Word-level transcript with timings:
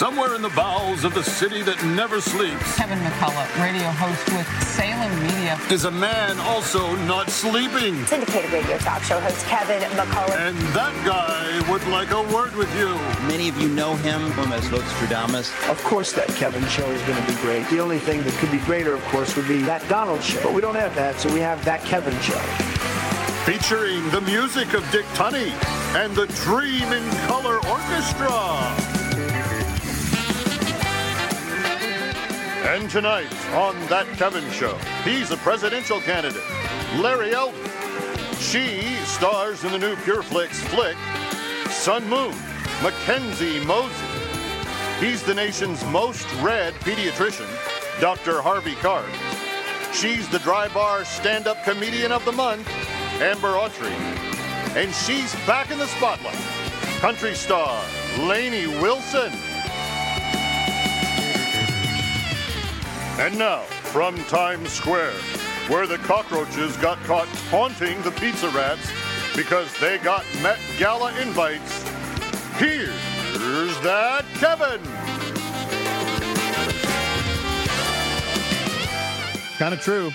somewhere 0.00 0.34
in 0.34 0.40
the 0.40 0.48
bowels 0.56 1.04
of 1.04 1.12
the 1.12 1.22
city 1.22 1.60
that 1.60 1.76
never 1.84 2.22
sleeps, 2.22 2.74
Kevin 2.74 2.98
McCullough, 3.00 3.62
radio 3.62 3.84
host 4.00 4.32
with 4.32 4.48
Salem 4.64 5.12
Media. 5.20 5.60
is 5.70 5.84
a 5.84 5.90
man 5.90 6.38
also 6.40 6.96
not 7.04 7.28
sleeping. 7.28 8.06
Syndicated 8.06 8.50
radio 8.50 8.78
talk 8.78 9.02
show 9.02 9.20
host 9.20 9.44
Kevin 9.44 9.82
McCullough. 9.90 10.38
And 10.38 10.56
that 10.72 10.94
guy 11.04 11.70
would 11.70 11.86
like 11.88 12.12
a 12.12 12.22
word 12.34 12.56
with 12.56 12.74
you. 12.78 12.88
Many 13.28 13.50
of 13.50 13.60
you 13.60 13.68
know 13.68 13.94
him 13.96 14.22
as 14.54 14.70
Nostradamus. 14.70 15.52
Of 15.68 15.84
course, 15.84 16.12
that 16.12 16.28
Kevin 16.28 16.64
show 16.68 16.88
is 16.90 17.02
going 17.02 17.22
to 17.22 17.30
be 17.30 17.38
great. 17.42 17.68
The 17.68 17.80
only 17.80 17.98
thing 17.98 18.22
that 18.22 18.32
could 18.40 18.50
be 18.50 18.60
greater, 18.60 18.94
of 18.94 19.04
course, 19.12 19.36
would 19.36 19.48
be 19.48 19.60
that 19.64 19.86
Donald 19.90 20.22
show. 20.22 20.42
But 20.42 20.54
we 20.54 20.62
don't 20.62 20.76
have 20.76 20.94
that, 20.94 21.20
so 21.20 21.30
we 21.30 21.40
have 21.40 21.62
that 21.66 21.84
Kevin 21.84 22.18
show. 22.20 22.40
Featuring 23.44 24.08
the 24.12 24.22
music 24.22 24.72
of 24.72 24.80
Dick 24.92 25.04
Tunney 25.12 25.52
and 25.94 26.16
the 26.16 26.26
Dream 26.42 26.90
in 26.90 27.04
Color 27.28 27.56
Orchestra. 27.68 28.99
And 32.70 32.88
tonight 32.88 33.34
on 33.52 33.74
That 33.88 34.06
Kevin 34.16 34.48
Show, 34.52 34.76
he's 35.02 35.32
a 35.32 35.36
presidential 35.38 36.00
candidate, 36.00 36.44
Larry 37.00 37.34
Elder. 37.34 37.58
She 38.38 38.94
stars 39.04 39.64
in 39.64 39.72
the 39.72 39.78
new 39.78 39.96
Pure 39.96 40.22
Flix 40.22 40.62
flick, 40.68 40.96
Sun 41.68 42.08
Moon, 42.08 42.32
Mackenzie 42.80 43.58
Mosey. 43.64 43.92
He's 45.00 45.24
the 45.24 45.34
nation's 45.34 45.84
most 45.86 46.32
read 46.34 46.72
pediatrician, 46.74 47.48
Dr. 48.00 48.40
Harvey 48.40 48.76
Karp. 48.76 49.04
She's 49.92 50.28
the 50.28 50.38
dry 50.38 50.68
bar 50.68 51.04
stand-up 51.04 51.64
comedian 51.64 52.12
of 52.12 52.24
the 52.24 52.30
month, 52.32 52.68
Amber 53.20 53.54
Autry. 53.54 53.90
And 54.76 54.94
she's 54.94 55.34
back 55.44 55.72
in 55.72 55.78
the 55.78 55.88
spotlight, 55.88 56.38
country 57.00 57.34
star, 57.34 57.82
Lainey 58.20 58.68
Wilson. 58.80 59.32
And 63.20 63.38
now, 63.38 63.60
from 63.92 64.16
Times 64.24 64.70
Square, 64.70 65.12
where 65.68 65.86
the 65.86 65.98
cockroaches 65.98 66.74
got 66.78 66.96
caught 67.04 67.28
taunting 67.50 68.00
the 68.00 68.12
pizza 68.12 68.48
rats 68.48 68.90
because 69.36 69.70
they 69.78 69.98
got 69.98 70.24
Met 70.42 70.58
Gala 70.78 71.12
invites, 71.20 71.82
here's 72.56 73.78
that 73.82 74.24
Kevin. 74.36 74.80
Kind 79.58 79.74
of 79.74 79.82
true. 79.82 80.10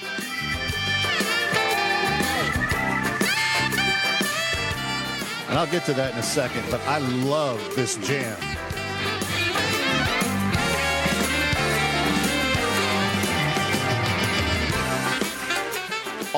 And 5.47 5.59
I'll 5.59 5.67
get 5.67 5.85
to 5.85 5.93
that 5.93 6.13
in 6.13 6.17
a 6.17 6.23
second, 6.23 6.63
but 6.71 6.81
I 6.87 6.97
love 6.97 7.61
this 7.75 7.97
jam. 7.97 8.54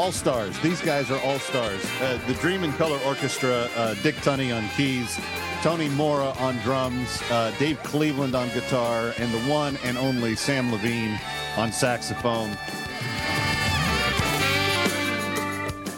All 0.07 0.13
stars. 0.13 0.57
These 0.61 0.79
guys 0.79 1.11
are 1.11 1.19
all 1.19 1.37
stars. 1.37 1.83
Uh, 1.99 2.17
the 2.27 2.33
Dream 2.35 2.63
in 2.63 2.71
Color 2.71 2.97
Orchestra, 3.05 3.67
uh, 3.75 3.93
Dick 3.95 4.15
Tunney 4.15 4.55
on 4.55 4.69
keys, 4.69 5.19
Tony 5.61 5.89
Mora 5.89 6.29
on 6.39 6.55
drums, 6.59 7.21
uh, 7.29 7.53
Dave 7.59 7.77
Cleveland 7.83 8.33
on 8.33 8.47
guitar, 8.51 9.13
and 9.17 9.33
the 9.33 9.51
one 9.51 9.77
and 9.83 9.97
only 9.97 10.33
Sam 10.33 10.71
Levine 10.71 11.19
on 11.57 11.73
saxophone. 11.73 12.51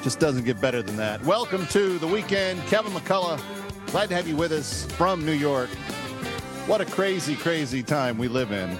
Just 0.01 0.19
doesn't 0.19 0.43
get 0.43 0.59
better 0.59 0.81
than 0.81 0.97
that. 0.97 1.23
Welcome 1.23 1.67
to 1.67 1.99
the 1.99 2.07
weekend. 2.07 2.59
Kevin 2.63 2.93
McCullough, 2.93 3.39
glad 3.91 4.09
to 4.09 4.15
have 4.15 4.27
you 4.27 4.35
with 4.35 4.51
us 4.51 4.85
from 4.93 5.23
New 5.23 5.33
York. 5.33 5.69
What 6.65 6.81
a 6.81 6.85
crazy, 6.85 7.35
crazy 7.35 7.83
time 7.83 8.17
we 8.17 8.27
live 8.27 8.51
in. 8.51 8.75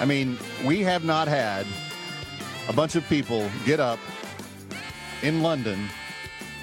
I 0.00 0.04
mean, 0.04 0.36
we 0.66 0.82
have 0.82 1.02
not 1.02 1.28
had 1.28 1.66
a 2.68 2.74
bunch 2.74 2.94
of 2.94 3.08
people 3.08 3.50
get 3.64 3.80
up 3.80 3.98
in 5.22 5.42
London, 5.42 5.88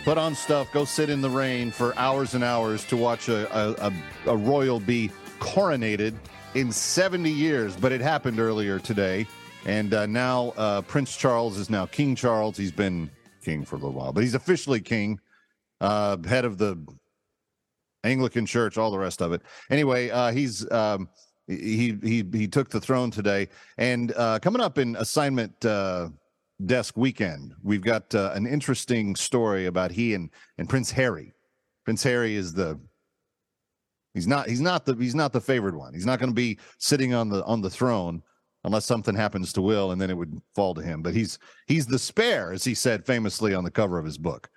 put 0.03 0.17
on 0.17 0.35
stuff, 0.35 0.71
go 0.71 0.85
sit 0.85 1.09
in 1.09 1.21
the 1.21 1.29
rain 1.29 1.71
for 1.71 1.97
hours 1.97 2.33
and 2.33 2.43
hours 2.43 2.83
to 2.85 2.97
watch 2.97 3.29
a, 3.29 3.47
a, 3.55 3.89
a, 3.89 3.93
a 4.31 4.37
royal 4.37 4.79
be 4.79 5.11
coronated 5.39 6.15
in 6.55 6.71
70 6.71 7.29
years. 7.29 7.75
But 7.75 7.91
it 7.91 8.01
happened 8.01 8.39
earlier 8.39 8.79
today. 8.79 9.27
And 9.65 9.93
uh, 9.93 10.05
now 10.05 10.53
uh, 10.57 10.81
Prince 10.83 11.15
Charles 11.17 11.57
is 11.57 11.69
now 11.69 11.85
King 11.85 12.15
Charles. 12.15 12.57
He's 12.57 12.71
been 12.71 13.09
king 13.43 13.65
for 13.65 13.75
a 13.75 13.79
little 13.79 13.93
while, 13.93 14.13
but 14.13 14.23
he's 14.23 14.35
officially 14.35 14.81
king, 14.81 15.19
uh, 15.81 16.17
head 16.27 16.45
of 16.45 16.57
the 16.57 16.77
Anglican 18.03 18.45
Church, 18.45 18.77
all 18.77 18.91
the 18.91 18.97
rest 18.97 19.21
of 19.21 19.31
it. 19.33 19.41
Anyway, 19.69 20.09
uh, 20.09 20.31
he's 20.31 20.69
um, 20.71 21.09
he 21.47 21.97
he 22.01 22.25
he 22.31 22.47
took 22.47 22.69
the 22.69 22.79
throne 22.79 23.11
today, 23.11 23.47
and 23.77 24.13
uh, 24.15 24.39
coming 24.39 24.61
up 24.61 24.77
in 24.77 24.95
assignment 24.97 25.65
uh, 25.65 26.09
desk 26.65 26.97
weekend, 26.97 27.53
we've 27.63 27.81
got 27.81 28.13
uh, 28.15 28.31
an 28.33 28.47
interesting 28.47 29.15
story 29.15 29.65
about 29.65 29.91
he 29.91 30.13
and 30.13 30.29
and 30.57 30.69
Prince 30.69 30.91
Harry. 30.91 31.33
Prince 31.85 32.03
Harry 32.03 32.35
is 32.35 32.53
the 32.53 32.79
he's 34.13 34.27
not 34.27 34.49
he's 34.49 34.61
not 34.61 34.85
the 34.85 34.95
he's 34.95 35.15
not 35.15 35.33
the 35.33 35.41
favored 35.41 35.75
one. 35.75 35.93
He's 35.93 36.05
not 36.05 36.19
going 36.19 36.31
to 36.31 36.35
be 36.35 36.57
sitting 36.79 37.13
on 37.13 37.29
the 37.29 37.43
on 37.45 37.61
the 37.61 37.69
throne 37.69 38.21
unless 38.63 38.85
something 38.85 39.15
happens 39.15 39.53
to 39.53 39.61
Will, 39.61 39.91
and 39.91 40.01
then 40.01 40.09
it 40.09 40.17
would 40.17 40.41
fall 40.55 40.73
to 40.73 40.81
him. 40.81 41.01
But 41.01 41.13
he's 41.13 41.39
he's 41.67 41.85
the 41.85 41.99
spare, 41.99 42.51
as 42.51 42.63
he 42.63 42.73
said 42.73 43.05
famously 43.05 43.53
on 43.53 43.63
the 43.63 43.71
cover 43.71 43.97
of 43.97 44.05
his 44.05 44.17
book. 44.17 44.49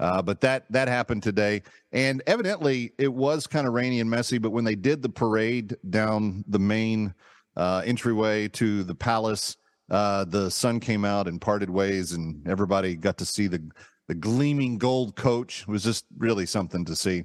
Uh, 0.00 0.20
but 0.20 0.40
that 0.40 0.64
that 0.70 0.88
happened 0.88 1.22
today, 1.22 1.62
and 1.92 2.22
evidently 2.26 2.92
it 2.98 3.12
was 3.12 3.46
kind 3.46 3.66
of 3.66 3.74
rainy 3.74 4.00
and 4.00 4.10
messy. 4.10 4.38
But 4.38 4.50
when 4.50 4.64
they 4.64 4.74
did 4.74 5.02
the 5.02 5.08
parade 5.08 5.76
down 5.90 6.44
the 6.48 6.58
main 6.58 7.14
uh, 7.56 7.82
entryway 7.84 8.48
to 8.48 8.82
the 8.82 8.94
palace, 8.94 9.56
uh, 9.92 10.24
the 10.24 10.50
sun 10.50 10.80
came 10.80 11.04
out 11.04 11.28
and 11.28 11.40
parted 11.40 11.68
ways, 11.68 12.12
and 12.12 12.48
everybody 12.48 12.96
got 12.96 13.18
to 13.18 13.26
see 13.26 13.46
the 13.46 13.62
the 14.08 14.14
gleaming 14.14 14.78
gold 14.78 15.14
coach. 15.14 15.62
It 15.62 15.68
was 15.68 15.84
just 15.84 16.06
really 16.18 16.46
something 16.46 16.84
to 16.86 16.96
see. 16.96 17.24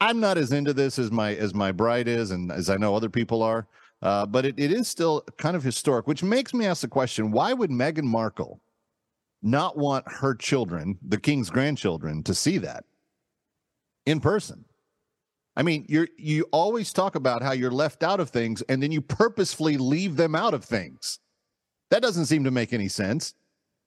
I'm 0.00 0.18
not 0.18 0.38
as 0.38 0.52
into 0.52 0.72
this 0.72 0.98
as 0.98 1.10
my 1.10 1.34
as 1.34 1.52
my 1.52 1.72
bride 1.72 2.06
is, 2.06 2.30
and 2.30 2.52
as 2.52 2.70
I 2.70 2.76
know 2.76 2.94
other 2.94 3.10
people 3.10 3.42
are. 3.42 3.66
Uh, 4.02 4.24
but 4.24 4.46
it, 4.46 4.54
it 4.58 4.72
is 4.72 4.88
still 4.88 5.22
kind 5.36 5.56
of 5.56 5.62
historic, 5.62 6.06
which 6.06 6.22
makes 6.22 6.54
me 6.54 6.64
ask 6.64 6.80
the 6.80 6.88
question 6.88 7.32
why 7.32 7.52
would 7.52 7.70
Meghan 7.70 8.04
Markle 8.04 8.60
not 9.42 9.76
want 9.76 10.10
her 10.10 10.34
children, 10.34 10.96
the 11.06 11.18
king's 11.18 11.50
grandchildren, 11.50 12.22
to 12.22 12.34
see 12.34 12.58
that 12.58 12.84
in 14.06 14.20
person? 14.20 14.64
I 15.56 15.64
mean, 15.64 15.84
you're 15.88 16.08
you 16.16 16.46
always 16.52 16.92
talk 16.92 17.16
about 17.16 17.42
how 17.42 17.50
you're 17.50 17.72
left 17.72 18.04
out 18.04 18.20
of 18.20 18.30
things 18.30 18.62
and 18.62 18.80
then 18.80 18.92
you 18.92 19.00
purposefully 19.00 19.76
leave 19.76 20.14
them 20.14 20.36
out 20.36 20.54
of 20.54 20.64
things. 20.64 21.18
That 21.90 22.02
doesn't 22.02 22.26
seem 22.26 22.44
to 22.44 22.50
make 22.50 22.72
any 22.72 22.88
sense. 22.88 23.34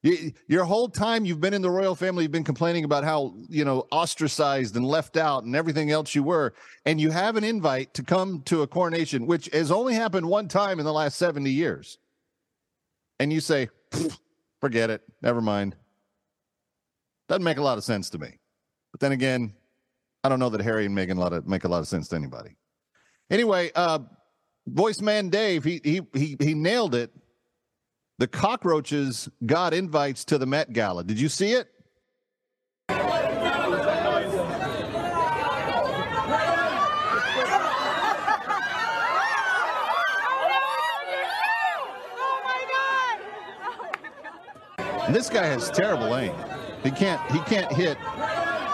You, 0.02 0.32
your 0.46 0.64
whole 0.64 0.88
time 0.88 1.24
you've 1.24 1.40
been 1.40 1.54
in 1.54 1.62
the 1.62 1.70
royal 1.70 1.94
family, 1.94 2.24
you've 2.24 2.32
been 2.32 2.44
complaining 2.44 2.84
about 2.84 3.04
how, 3.04 3.34
you 3.48 3.64
know, 3.64 3.86
ostracized 3.90 4.76
and 4.76 4.84
left 4.84 5.16
out 5.16 5.44
and 5.44 5.56
everything 5.56 5.90
else 5.90 6.14
you 6.14 6.22
were. 6.22 6.52
And 6.84 7.00
you 7.00 7.10
have 7.10 7.36
an 7.36 7.44
invite 7.44 7.94
to 7.94 8.02
come 8.02 8.42
to 8.42 8.60
a 8.60 8.66
coronation, 8.66 9.26
which 9.26 9.48
has 9.54 9.70
only 9.70 9.94
happened 9.94 10.26
one 10.26 10.46
time 10.46 10.78
in 10.78 10.84
the 10.84 10.92
last 10.92 11.16
70 11.16 11.50
years. 11.50 11.96
And 13.18 13.32
you 13.32 13.40
say, 13.40 13.70
forget 14.60 14.90
it. 14.90 15.02
Never 15.22 15.40
mind. 15.40 15.74
Doesn't 17.28 17.44
make 17.44 17.56
a 17.56 17.62
lot 17.62 17.78
of 17.78 17.84
sense 17.84 18.10
to 18.10 18.18
me. 18.18 18.38
But 18.92 19.00
then 19.00 19.12
again, 19.12 19.54
I 20.22 20.28
don't 20.28 20.38
know 20.38 20.50
that 20.50 20.60
Harry 20.60 20.84
and 20.84 20.96
Meghan 20.96 21.16
lot 21.16 21.32
of, 21.32 21.46
make 21.46 21.64
a 21.64 21.68
lot 21.68 21.78
of 21.78 21.88
sense 21.88 22.08
to 22.08 22.16
anybody. 22.16 22.56
Anyway, 23.30 23.70
uh, 23.74 24.00
voice 24.66 25.00
man 25.00 25.30
Dave, 25.30 25.64
he 25.64 25.80
he 25.82 26.02
he 26.14 26.36
he 26.40 26.54
nailed 26.54 26.94
it. 26.94 27.10
The 28.18 28.28
cockroaches 28.28 29.28
got 29.44 29.74
invites 29.74 30.24
to 30.26 30.38
the 30.38 30.46
Met 30.46 30.72
Gala. 30.72 31.02
Did 31.02 31.18
you 31.18 31.28
see 31.28 31.52
it? 31.52 31.68
This 45.10 45.28
guy 45.28 45.46
has 45.46 45.70
terrible 45.70 46.16
aim. 46.16 46.34
He 46.82 46.90
can't 46.90 47.20
he 47.30 47.38
can't 47.40 47.72
hit 47.72 47.98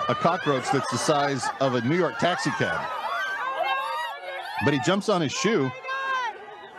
a 0.09 0.14
cockroach 0.14 0.64
that's 0.70 0.91
the 0.91 0.99
size 0.99 1.44
of 1.61 1.75
a 1.75 1.81
New 1.82 1.97
York 1.97 2.19
taxi 2.19 2.50
cab. 2.53 2.88
But 4.64 4.75
he 4.75 4.81
jumps 4.81 5.09
on 5.09 5.20
his 5.20 5.32
shoe 5.32 5.70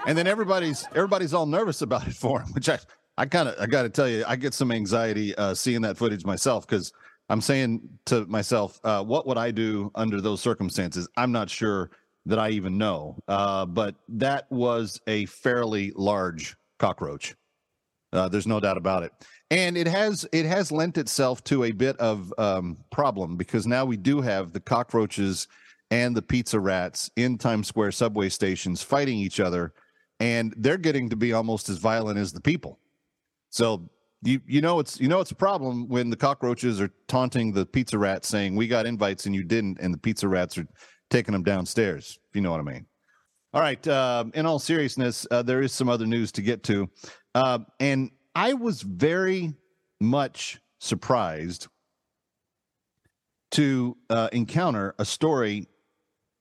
and 0.08 0.18
then 0.18 0.28
everybody's 0.28 0.86
everybody's 0.96 1.34
all 1.34 1.46
nervous 1.46 1.82
about 1.82 2.08
it 2.08 2.14
for 2.14 2.42
him, 2.42 2.50
which 2.54 2.70
I 2.70 2.80
I 3.18 3.26
kind 3.26 3.50
of 3.50 3.56
I 3.60 3.66
got 3.66 3.84
to 3.84 3.90
tell 3.90 4.08
you, 4.08 4.24
I 4.28 4.36
get 4.36 4.54
some 4.54 4.72
anxiety 4.72 5.36
uh, 5.36 5.54
seeing 5.54 5.82
that 5.82 5.98
footage 5.98 6.26
myself 6.26 6.68
because 6.68 6.92
I'm 7.30 7.42
saying 7.42 7.82
to 8.08 8.26
myself, 8.26 8.80
uh, 8.84 9.04
what 9.04 9.26
would 9.28 9.38
I 9.38 9.52
do 9.52 9.92
under 9.96 10.20
those 10.22 10.42
circumstances? 10.42 11.08
I'm 11.16 11.32
not 11.32 11.50
sure 11.50 11.92
that 12.26 12.40
I 12.40 12.50
even 12.50 12.78
know, 12.78 13.18
uh, 13.28 13.66
but 13.66 13.96
that 14.10 14.52
was 14.52 15.00
a 15.08 15.26
fairly 15.26 15.92
large 15.96 16.56
cockroach. 16.78 17.36
Uh, 18.14 18.28
there's 18.28 18.48
no 18.48 18.60
doubt 18.60 18.78
about 18.78 19.04
it, 19.04 19.14
and 19.50 19.78
it 19.78 19.88
has 19.88 20.28
it 20.34 20.46
has 20.46 20.72
lent 20.72 20.98
itself 20.98 21.44
to 21.46 21.64
a 21.64 21.72
bit 21.72 21.96
of 21.98 22.34
um, 22.38 22.78
problem 22.92 23.38
because 23.38 23.66
now 23.66 23.86
we 23.86 23.98
do 23.98 24.20
have 24.20 24.52
the 24.52 24.60
cockroaches 24.60 25.48
and 25.92 26.16
the 26.16 26.22
pizza 26.22 26.60
rats 26.60 27.12
in 27.18 27.38
Times 27.38 27.68
Square 27.68 27.92
subway 27.92 28.30
stations 28.30 28.82
fighting 28.82 29.18
each 29.18 29.40
other, 29.40 29.74
and 30.22 30.54
they're 30.56 30.78
getting 30.78 31.10
to 31.10 31.16
be 31.16 31.34
almost 31.34 31.68
as 31.68 31.78
violent 31.78 32.20
as 32.20 32.32
the 32.32 32.40
people. 32.40 32.80
So 33.50 33.90
you 34.24 34.40
you 34.48 34.62
know 34.62 34.80
it's 34.80 35.00
you 35.00 35.08
know 35.08 35.20
it's 35.20 35.32
a 35.32 35.36
problem 35.36 35.90
when 35.90 36.10
the 36.10 36.16
cockroaches 36.16 36.80
are 36.80 36.92
taunting 37.08 37.52
the 37.52 37.66
pizza 37.66 37.98
rats 37.98 38.28
saying 38.28 38.56
we 38.56 38.68
got 38.68 38.86
invites 38.86 39.26
and 39.26 39.36
you 39.36 39.44
didn't, 39.44 39.80
and 39.82 39.94
the 39.94 39.98
pizza 39.98 40.28
rats 40.28 40.58
are 40.58 40.68
taking 41.10 41.34
them 41.34 41.44
downstairs. 41.44 42.20
If 42.30 42.36
you 42.36 42.42
know 42.42 42.52
what 42.52 42.62
I 42.62 42.64
mean. 42.64 42.86
All 43.54 43.62
right. 43.62 43.86
Uh, 43.86 44.26
in 44.34 44.46
all 44.46 44.60
seriousness, 44.60 45.28
uh, 45.30 45.42
there 45.42 45.62
is 45.62 45.74
some 45.74 45.90
other 45.90 46.06
news 46.06 46.32
to 46.34 46.42
get 46.42 46.64
to, 46.64 46.88
uh, 47.36 47.60
and 47.82 48.12
I 48.34 48.54
was 48.54 48.82
very 48.82 49.54
much 50.00 50.62
surprised 50.80 51.68
to 53.52 53.98
uh, 54.10 54.30
encounter 54.32 54.96
a 55.00 55.04
story 55.04 55.68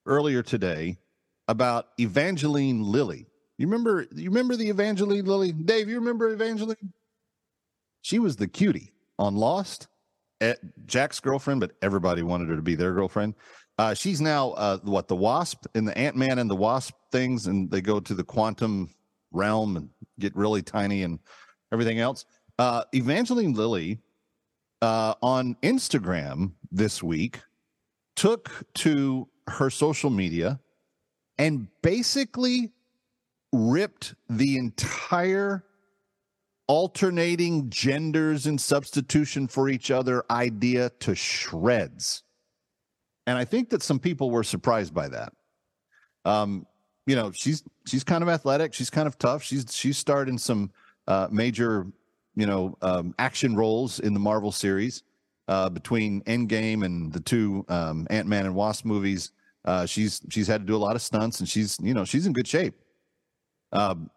earlier 0.07 0.43
today 0.43 0.99
about 1.49 1.89
Evangeline 1.99 2.85
Lilly. 2.85 3.27
You 3.61 3.67
remember? 3.67 4.07
You 4.15 4.31
remember 4.31 4.57
the 4.57 4.71
Evangeline 4.71 5.27
Lilly? 5.27 5.53
Dave, 5.53 5.91
you 5.91 5.99
remember 5.99 6.31
Evangeline? 6.31 6.95
She 8.01 8.19
was 8.19 8.37
the 8.37 8.49
cutie 8.49 8.95
on 9.19 9.37
Lost, 9.37 9.87
at 10.41 10.61
Jack's 10.87 11.21
girlfriend, 11.21 11.61
but 11.61 11.73
everybody 11.83 12.23
wanted 12.23 12.49
her 12.49 12.57
to 12.57 12.63
be 12.63 12.75
their 12.75 12.95
girlfriend. 12.95 13.35
Uh, 13.77 13.93
she's 13.93 14.19
now 14.19 14.53
uh, 14.53 14.79
what 14.79 15.09
the 15.09 15.15
Wasp 15.15 15.67
in 15.75 15.85
the 15.85 15.97
Ant 15.99 16.17
Man 16.17 16.39
and 16.39 16.49
the 16.49 16.57
Wasp 16.57 16.95
things, 17.13 17.49
and 17.49 17.71
they 17.71 17.83
go 17.83 18.01
to 18.01 18.15
the 18.15 18.25
quantum 18.25 18.89
realm 19.31 19.77
and 19.77 19.91
get 20.19 20.35
really 20.35 20.63
tiny 20.63 21.03
and 21.03 21.19
everything 21.71 21.99
else. 21.99 22.25
Uh, 22.59 22.85
Evangeline 22.95 23.53
Lilly 23.53 23.99
uh, 24.81 25.13
on 25.23 25.55
Instagram 25.63 26.53
this 26.73 27.03
week 27.03 27.41
took 28.17 28.51
to 28.77 29.29
her 29.49 29.69
social 29.69 30.09
media 30.09 30.59
and 31.37 31.69
basically 31.83 32.73
ripped 33.53 34.15
the 34.29 34.57
entire 34.57 35.65
alternating 36.67 37.69
genders 37.69 38.47
and 38.47 38.61
substitution 38.61 39.49
for 39.49 39.69
each 39.69 39.91
other 39.91 40.25
idea 40.31 40.89
to 41.01 41.15
shreds. 41.17 42.23
And 43.27 43.37
I 43.37 43.45
think 43.45 43.71
that 43.71 43.83
some 43.83 43.99
people 43.99 44.31
were 44.31 44.45
surprised 44.45 44.95
by 44.95 45.09
that. 45.09 45.33
Um, 46.25 46.67
you 47.07 47.17
know, 47.17 47.33
she's 47.33 47.65
she's 47.87 48.05
kind 48.05 48.23
of 48.23 48.29
athletic, 48.29 48.73
she's 48.73 48.91
kind 48.91 49.09
of 49.09 49.19
tough. 49.19 49.43
She's 49.43 49.67
she's 49.75 49.99
starred 49.99 50.29
in 50.29 50.39
some 50.39 50.71
uh, 51.09 51.27
major, 51.31 51.87
you 52.37 52.47
know, 52.47 52.77
um, 52.83 53.15
action 53.19 53.57
roles 53.57 53.99
in 53.99 54.15
the 54.15 54.21
Marvel 54.21 54.53
series. 54.53 55.03
Uh, 55.49 55.69
between 55.69 56.23
Endgame 56.23 56.85
and 56.85 57.13
the 57.13 57.19
two 57.19 57.65
um, 57.69 58.07
Ant 58.11 58.29
Man 58.29 58.47
and 58.47 58.55
Wasp 58.55 58.85
movies, 58.85 59.33
uh, 59.65 59.87
she's 59.87 60.21
she's 60.29 60.47
had 60.47 60.61
to 60.61 60.67
do 60.67 60.77
a 60.77 60.79
lot 60.79 60.95
of 60.95 61.03
stunts, 61.03 61.41
and 61.41 61.49
she's 61.49 61.77
you 61.83 61.95
know 61.95 62.05
she's 62.05 62.27
in 62.27 62.33
good 62.33 62.47
shape. 62.47 62.75
Um, 63.73 64.11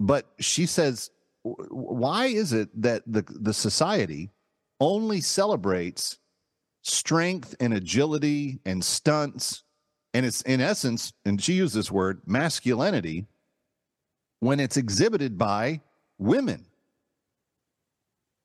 but 0.00 0.26
she 0.38 0.66
says 0.66 1.10
why 1.44 2.26
is 2.26 2.52
it 2.52 2.68
that 2.82 3.02
the 3.06 3.22
the 3.28 3.52
society 3.52 4.30
only 4.80 5.20
celebrates 5.20 6.18
strength 6.82 7.54
and 7.60 7.74
agility 7.74 8.60
and 8.64 8.82
stunts? 8.82 9.62
And 10.14 10.24
it's 10.24 10.42
in 10.42 10.60
essence 10.60 11.12
and 11.24 11.42
she 11.42 11.54
used 11.54 11.74
this 11.74 11.90
word 11.90 12.22
masculinity 12.26 13.26
when 14.40 14.60
it's 14.60 14.76
exhibited 14.76 15.36
by 15.36 15.80
women. 16.18 16.64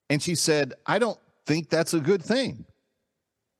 And 0.10 0.22
she 0.22 0.36
said 0.36 0.74
i 0.86 1.00
don't 1.00 1.20
think 1.46 1.70
that's 1.70 1.94
a 1.94 2.00
good 2.00 2.24
thing. 2.24 2.66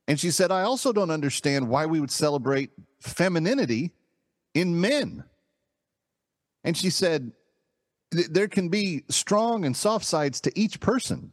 And 0.06 0.20
she 0.20 0.30
said 0.30 0.52
i 0.52 0.62
also 0.62 0.92
don't 0.92 1.10
understand 1.10 1.68
why 1.68 1.86
we 1.86 1.98
would 1.98 2.10
celebrate 2.10 2.70
femininity 3.00 3.92
in 4.52 4.80
men 4.80 5.24
and 6.64 6.76
she 6.76 6.90
said 6.90 7.32
there 8.12 8.48
can 8.48 8.68
be 8.68 9.04
strong 9.08 9.64
and 9.64 9.76
soft 9.76 10.04
sides 10.04 10.40
to 10.40 10.58
each 10.58 10.80
person 10.80 11.32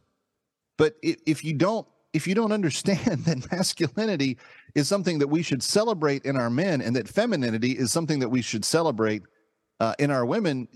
but 0.76 0.94
if 1.02 1.44
you 1.44 1.52
don't 1.52 1.86
if 2.12 2.26
you 2.26 2.34
don't 2.34 2.52
understand 2.52 3.24
that 3.24 3.50
masculinity 3.52 4.38
is 4.74 4.88
something 4.88 5.18
that 5.18 5.28
we 5.28 5.42
should 5.42 5.62
celebrate 5.62 6.24
in 6.24 6.36
our 6.36 6.50
men 6.50 6.80
and 6.80 6.96
that 6.96 7.08
femininity 7.08 7.72
is 7.72 7.92
something 7.92 8.18
that 8.20 8.28
we 8.28 8.42
should 8.42 8.64
celebrate 8.64 9.22
uh, 9.80 9.94
in 9.98 10.10
our 10.10 10.24
women 10.24 10.68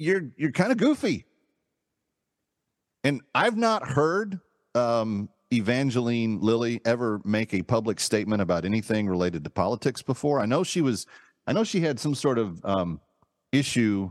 you're 0.00 0.30
you're 0.36 0.50
kind 0.50 0.72
of 0.72 0.78
goofy. 0.78 1.26
And 3.04 3.20
i've 3.34 3.56
not 3.56 3.86
heard 3.86 4.40
um, 4.74 5.28
evangeline 5.52 6.40
lilly 6.40 6.80
ever 6.84 7.20
make 7.24 7.52
a 7.54 7.62
public 7.62 8.00
statement 8.00 8.40
about 8.40 8.64
anything 8.64 9.08
related 9.08 9.44
to 9.44 9.50
politics 9.50 10.02
before. 10.02 10.40
I 10.40 10.46
know 10.46 10.64
she 10.64 10.80
was 10.80 11.06
i 11.46 11.52
know 11.52 11.64
she 11.64 11.80
had 11.80 12.00
some 12.00 12.14
sort 12.14 12.38
of 12.38 12.64
um, 12.64 13.00
issue 13.52 14.10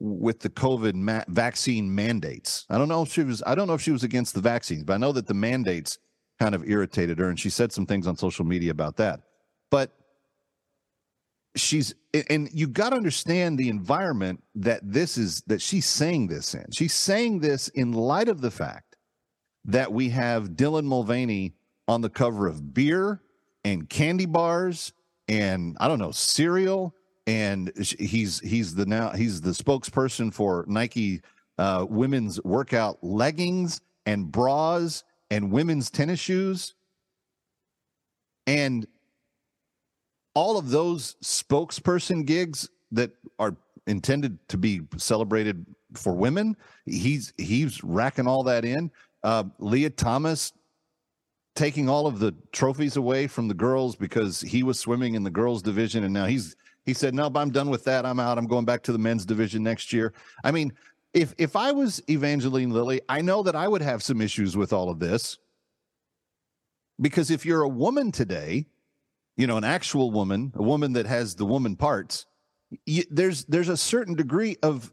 with 0.00 0.40
the 0.40 0.50
COVID 0.50 0.94
ma- 0.94 1.24
vaccine 1.28 1.94
mandates. 1.94 2.66
I 2.68 2.78
don't 2.78 2.88
know 2.88 3.02
if 3.02 3.12
she 3.12 3.22
was. 3.22 3.42
I 3.46 3.54
don't 3.54 3.66
know 3.66 3.74
if 3.74 3.82
she 3.82 3.92
was 3.92 4.04
against 4.04 4.34
the 4.34 4.40
vaccines, 4.40 4.84
but 4.84 4.94
I 4.94 4.96
know 4.96 5.12
that 5.12 5.26
the 5.26 5.34
mandates 5.34 5.98
kind 6.38 6.54
of 6.54 6.68
irritated 6.68 7.18
her, 7.18 7.28
and 7.28 7.38
she 7.38 7.50
said 7.50 7.72
some 7.72 7.86
things 7.86 8.06
on 8.06 8.16
social 8.16 8.44
media 8.44 8.70
about 8.70 8.96
that. 8.96 9.20
But 9.70 9.92
she's 11.56 11.94
and 12.28 12.48
you 12.52 12.66
got 12.66 12.90
to 12.90 12.96
understand 12.96 13.58
the 13.58 13.68
environment 13.68 14.42
that 14.54 14.80
this 14.82 15.18
is 15.18 15.42
that 15.46 15.62
she's 15.62 15.86
saying 15.86 16.28
this 16.28 16.54
in. 16.54 16.66
She's 16.72 16.94
saying 16.94 17.40
this 17.40 17.68
in 17.68 17.92
light 17.92 18.28
of 18.28 18.40
the 18.40 18.50
fact 18.50 18.96
that 19.64 19.92
we 19.92 20.10
have 20.10 20.50
Dylan 20.50 20.84
Mulvaney 20.84 21.54
on 21.86 22.00
the 22.00 22.10
cover 22.10 22.46
of 22.46 22.74
beer 22.74 23.22
and 23.64 23.88
candy 23.88 24.26
bars 24.26 24.92
and 25.26 25.76
I 25.80 25.88
don't 25.88 25.98
know 25.98 26.10
cereal 26.10 26.94
and 27.28 27.70
he's 27.98 28.40
he's 28.40 28.74
the 28.74 28.86
now 28.86 29.10
he's 29.10 29.42
the 29.42 29.50
spokesperson 29.50 30.32
for 30.32 30.64
Nike 30.66 31.20
uh, 31.58 31.84
women's 31.86 32.42
workout 32.42 32.96
leggings 33.04 33.82
and 34.06 34.32
bras 34.32 35.04
and 35.30 35.52
women's 35.52 35.90
tennis 35.90 36.18
shoes, 36.18 36.74
and 38.46 38.86
all 40.32 40.56
of 40.56 40.70
those 40.70 41.16
spokesperson 41.22 42.24
gigs 42.24 42.70
that 42.92 43.10
are 43.38 43.54
intended 43.86 44.38
to 44.48 44.56
be 44.56 44.80
celebrated 44.96 45.66
for 45.92 46.14
women. 46.14 46.56
He's 46.86 47.34
he's 47.36 47.84
racking 47.84 48.26
all 48.26 48.42
that 48.44 48.64
in. 48.64 48.90
Uh, 49.22 49.44
Lia 49.58 49.90
Thomas 49.90 50.54
taking 51.54 51.90
all 51.90 52.06
of 52.06 52.20
the 52.20 52.34
trophies 52.52 52.96
away 52.96 53.26
from 53.26 53.48
the 53.48 53.54
girls 53.54 53.96
because 53.96 54.40
he 54.40 54.62
was 54.62 54.80
swimming 54.80 55.14
in 55.14 55.24
the 55.24 55.30
girls 55.30 55.60
division 55.60 56.04
and 56.04 56.14
now 56.14 56.24
he's 56.24 56.56
he 56.88 56.94
said, 56.94 57.14
"No, 57.14 57.30
I'm 57.34 57.50
done 57.50 57.68
with 57.68 57.84
that. 57.84 58.06
I'm 58.06 58.18
out. 58.18 58.38
I'm 58.38 58.46
going 58.46 58.64
back 58.64 58.82
to 58.84 58.92
the 58.92 58.98
men's 58.98 59.26
division 59.26 59.62
next 59.62 59.92
year." 59.92 60.14
I 60.42 60.50
mean, 60.50 60.72
if 61.12 61.34
if 61.36 61.54
I 61.54 61.70
was 61.70 62.02
Evangeline 62.08 62.70
Lilly, 62.70 63.02
I 63.10 63.20
know 63.20 63.42
that 63.42 63.54
I 63.54 63.68
would 63.68 63.82
have 63.82 64.02
some 64.02 64.22
issues 64.22 64.56
with 64.56 64.72
all 64.72 64.88
of 64.88 64.98
this. 64.98 65.36
Because 66.98 67.30
if 67.30 67.44
you're 67.44 67.60
a 67.60 67.68
woman 67.68 68.10
today, 68.10 68.66
you 69.36 69.46
know, 69.46 69.58
an 69.58 69.64
actual 69.64 70.10
woman, 70.10 70.50
a 70.56 70.62
woman 70.62 70.94
that 70.94 71.04
has 71.04 71.34
the 71.34 71.44
woman 71.44 71.76
parts, 71.76 72.24
you, 72.86 73.04
there's 73.10 73.44
there's 73.44 73.68
a 73.68 73.76
certain 73.76 74.14
degree 74.14 74.56
of 74.62 74.90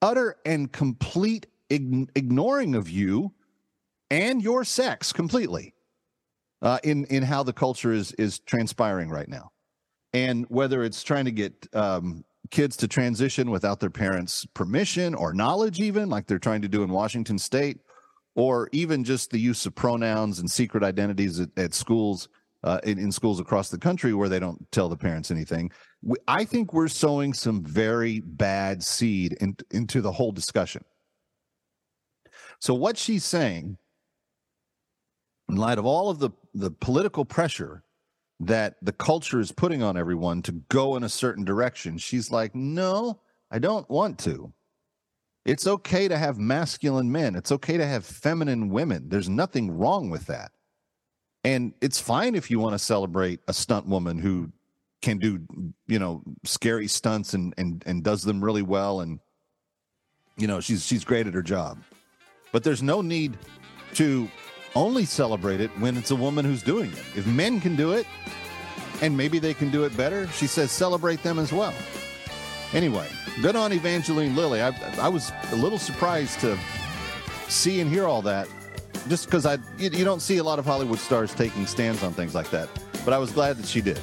utter 0.00 0.36
and 0.46 0.70
complete 0.70 1.48
ign- 1.68 2.08
ignoring 2.14 2.76
of 2.76 2.88
you 2.88 3.32
and 4.08 4.40
your 4.40 4.64
sex 4.64 5.12
completely 5.12 5.74
uh, 6.62 6.78
in 6.84 7.06
in 7.06 7.24
how 7.24 7.42
the 7.42 7.52
culture 7.52 7.92
is 7.92 8.12
is 8.12 8.38
transpiring 8.38 9.10
right 9.10 9.28
now 9.28 9.51
and 10.12 10.44
whether 10.48 10.82
it's 10.82 11.02
trying 11.02 11.24
to 11.24 11.30
get 11.30 11.66
um, 11.74 12.24
kids 12.50 12.76
to 12.76 12.88
transition 12.88 13.50
without 13.50 13.80
their 13.80 13.90
parents' 13.90 14.46
permission 14.54 15.14
or 15.14 15.32
knowledge, 15.32 15.80
even 15.80 16.08
like 16.08 16.26
they're 16.26 16.38
trying 16.38 16.62
to 16.62 16.68
do 16.68 16.82
in 16.82 16.90
Washington 16.90 17.38
State, 17.38 17.78
or 18.34 18.68
even 18.72 19.04
just 19.04 19.30
the 19.30 19.38
use 19.38 19.66
of 19.66 19.74
pronouns 19.74 20.38
and 20.38 20.50
secret 20.50 20.82
identities 20.82 21.40
at, 21.40 21.50
at 21.56 21.74
schools. 21.74 22.28
Uh, 22.64 22.78
in, 22.84 22.96
in, 22.96 23.10
schools 23.10 23.40
across 23.40 23.70
the 23.70 23.78
country 23.78 24.14
where 24.14 24.28
they 24.28 24.38
don't 24.38 24.70
tell 24.70 24.88
the 24.88 24.96
parents 24.96 25.32
anything. 25.32 25.68
We, 26.00 26.16
I 26.28 26.44
think 26.44 26.72
we're 26.72 26.86
sowing 26.86 27.34
some 27.34 27.64
very 27.64 28.20
bad 28.20 28.84
seed 28.84 29.32
in, 29.40 29.56
into 29.72 30.00
the 30.00 30.12
whole 30.12 30.30
discussion. 30.30 30.84
So, 32.60 32.72
what 32.72 32.96
she's 32.96 33.24
saying, 33.24 33.78
in 35.48 35.56
light 35.56 35.78
of 35.78 35.86
all 35.86 36.08
of 36.08 36.20
the, 36.20 36.30
the 36.54 36.70
political 36.70 37.24
pressure 37.24 37.82
that 38.46 38.74
the 38.82 38.92
culture 38.92 39.38
is 39.38 39.52
putting 39.52 39.82
on 39.82 39.96
everyone 39.96 40.42
to 40.42 40.52
go 40.68 40.96
in 40.96 41.04
a 41.04 41.08
certain 41.08 41.44
direction. 41.44 41.96
She's 41.96 42.30
like, 42.30 42.54
no, 42.54 43.20
I 43.50 43.58
don't 43.58 43.88
want 43.88 44.18
to. 44.20 44.52
It's 45.44 45.66
okay 45.66 46.08
to 46.08 46.18
have 46.18 46.38
masculine 46.38 47.10
men. 47.10 47.36
It's 47.36 47.52
okay 47.52 47.76
to 47.76 47.86
have 47.86 48.04
feminine 48.04 48.68
women. 48.68 49.08
There's 49.08 49.28
nothing 49.28 49.76
wrong 49.76 50.10
with 50.10 50.26
that. 50.26 50.50
And 51.44 51.72
it's 51.80 52.00
fine 52.00 52.34
if 52.34 52.50
you 52.50 52.58
want 52.58 52.74
to 52.74 52.78
celebrate 52.78 53.40
a 53.48 53.52
stunt 53.52 53.86
woman 53.86 54.18
who 54.18 54.52
can 55.02 55.18
do, 55.18 55.40
you 55.86 55.98
know, 55.98 56.22
scary 56.44 56.86
stunts 56.86 57.34
and 57.34 57.52
and 57.58 57.82
and 57.86 58.04
does 58.04 58.22
them 58.22 58.42
really 58.42 58.62
well 58.62 59.00
and 59.00 59.18
you 60.36 60.46
know, 60.46 60.60
she's 60.60 60.86
she's 60.86 61.04
great 61.04 61.26
at 61.26 61.34
her 61.34 61.42
job. 61.42 61.82
But 62.52 62.62
there's 62.62 62.82
no 62.82 63.02
need 63.02 63.36
to 63.94 64.28
only 64.74 65.04
celebrate 65.04 65.60
it 65.60 65.70
when 65.78 65.96
it's 65.96 66.10
a 66.10 66.16
woman 66.16 66.44
who's 66.44 66.62
doing 66.62 66.90
it. 66.92 67.04
If 67.16 67.26
men 67.26 67.60
can 67.60 67.76
do 67.76 67.92
it, 67.92 68.06
and 69.02 69.16
maybe 69.16 69.38
they 69.38 69.52
can 69.52 69.70
do 69.70 69.84
it 69.84 69.94
better. 69.96 70.28
She 70.28 70.46
says 70.46 70.70
celebrate 70.70 71.22
them 71.22 71.38
as 71.38 71.52
well. 71.52 71.74
Anyway, 72.72 73.06
good 73.42 73.56
on 73.56 73.72
Evangeline 73.72 74.34
Lilly. 74.34 74.62
I, 74.62 74.70
I 74.98 75.08
was 75.08 75.30
a 75.50 75.56
little 75.56 75.78
surprised 75.78 76.40
to 76.40 76.58
see 77.48 77.80
and 77.80 77.90
hear 77.90 78.06
all 78.06 78.22
that, 78.22 78.48
just 79.08 79.26
because 79.26 79.44
I 79.44 79.58
you, 79.76 79.90
you 79.90 80.04
don't 80.04 80.22
see 80.22 80.38
a 80.38 80.44
lot 80.44 80.58
of 80.58 80.64
Hollywood 80.64 80.98
stars 80.98 81.34
taking 81.34 81.66
stands 81.66 82.02
on 82.02 82.14
things 82.14 82.34
like 82.34 82.50
that. 82.50 82.68
But 83.04 83.12
I 83.12 83.18
was 83.18 83.32
glad 83.32 83.58
that 83.58 83.66
she 83.66 83.82
did. 83.82 84.00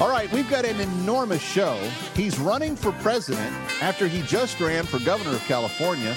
All 0.00 0.08
right, 0.08 0.32
we've 0.32 0.48
got 0.48 0.64
an 0.64 0.80
enormous 0.80 1.42
show. 1.42 1.78
He's 2.16 2.38
running 2.38 2.74
for 2.74 2.90
president 2.92 3.54
after 3.82 4.08
he 4.08 4.22
just 4.22 4.58
ran 4.58 4.84
for 4.84 4.98
governor 5.04 5.32
of 5.36 5.44
California, 5.44 6.14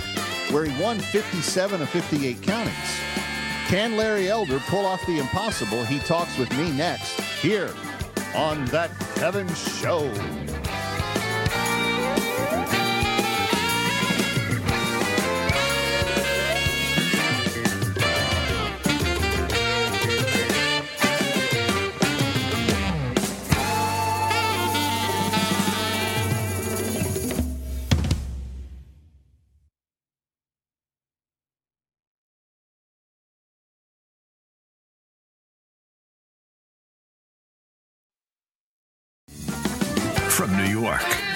where 0.51 0.63
he 0.63 0.81
won 0.81 0.99
57 0.99 1.81
of 1.81 1.89
58 1.89 2.41
counties. 2.41 3.22
Can 3.73 3.97
Larry 3.97 4.29
Elder 4.29 4.59
pull 4.67 4.85
off 4.85 5.03
the 5.07 5.17
impossible? 5.17 5.83
He 5.83 5.97
talks 5.97 6.37
with 6.37 6.55
me 6.55 6.71
next 6.73 7.19
here 7.41 7.73
on 8.35 8.65
That 8.65 8.91
Kevin 9.15 9.51
Show. 9.55 10.11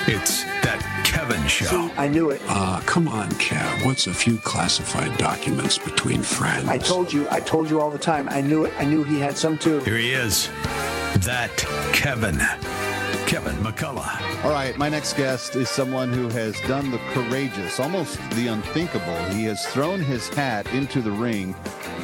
It's 0.07 0.43
That 0.63 0.81
Kevin 1.05 1.45
Show. 1.47 1.65
See, 1.65 1.91
I 1.97 2.07
knew 2.07 2.29
it. 2.29 2.41
Uh, 2.47 2.79
come 2.85 3.07
on, 3.07 3.29
Kev. 3.31 3.85
What's 3.85 4.07
a 4.07 4.13
few 4.13 4.37
classified 4.37 5.17
documents 5.17 5.77
between 5.77 6.21
friends? 6.21 6.69
I 6.69 6.77
told 6.77 7.11
you. 7.11 7.27
I 7.29 7.39
told 7.41 7.69
you 7.69 7.81
all 7.81 7.91
the 7.91 7.97
time. 7.97 8.29
I 8.29 8.41
knew 8.41 8.65
it. 8.65 8.73
I 8.77 8.85
knew 8.85 9.03
he 9.03 9.19
had 9.19 9.37
some 9.37 9.57
too. 9.57 9.79
Here 9.79 9.97
he 9.97 10.13
is. 10.13 10.47
That 11.19 11.55
Kevin. 11.93 12.39
Kevin 13.27 13.55
McCullough. 13.57 14.45
All 14.45 14.51
right, 14.51 14.77
my 14.77 14.87
next 14.87 15.17
guest 15.17 15.57
is 15.57 15.67
someone 15.67 16.13
who 16.13 16.29
has 16.29 16.57
done 16.61 16.91
the 16.91 16.99
courageous, 17.09 17.77
almost 17.77 18.17
the 18.31 18.47
unthinkable. 18.47 19.17
He 19.25 19.43
has 19.45 19.65
thrown 19.65 19.99
his 19.99 20.29
hat 20.29 20.71
into 20.73 21.01
the 21.01 21.11
ring 21.11 21.53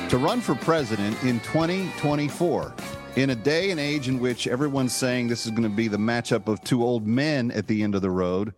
to 0.10 0.17
run 0.17 0.41
for 0.41 0.55
president 0.55 1.24
in 1.24 1.39
2024. 1.39 2.74
In 3.15 3.29
a 3.29 3.36
day 3.36 3.70
and 3.70 3.79
age 3.79 4.08
in 4.08 4.20
which 4.20 4.48
everyone's 4.48 4.96
saying 4.96 5.27
this 5.27 5.46
is 5.46 5.51
going 5.51 5.62
to 5.62 5.70
be 5.70 5.88
the 5.88 5.98
matchup 5.98 6.48
of 6.48 6.63
two 6.63 6.84
old 6.84 7.05
men 7.05 7.51
at 7.51 7.67
the 7.67 7.84
end 7.84 7.93
of 7.93 8.01
the 8.01 8.10
road, 8.10 8.55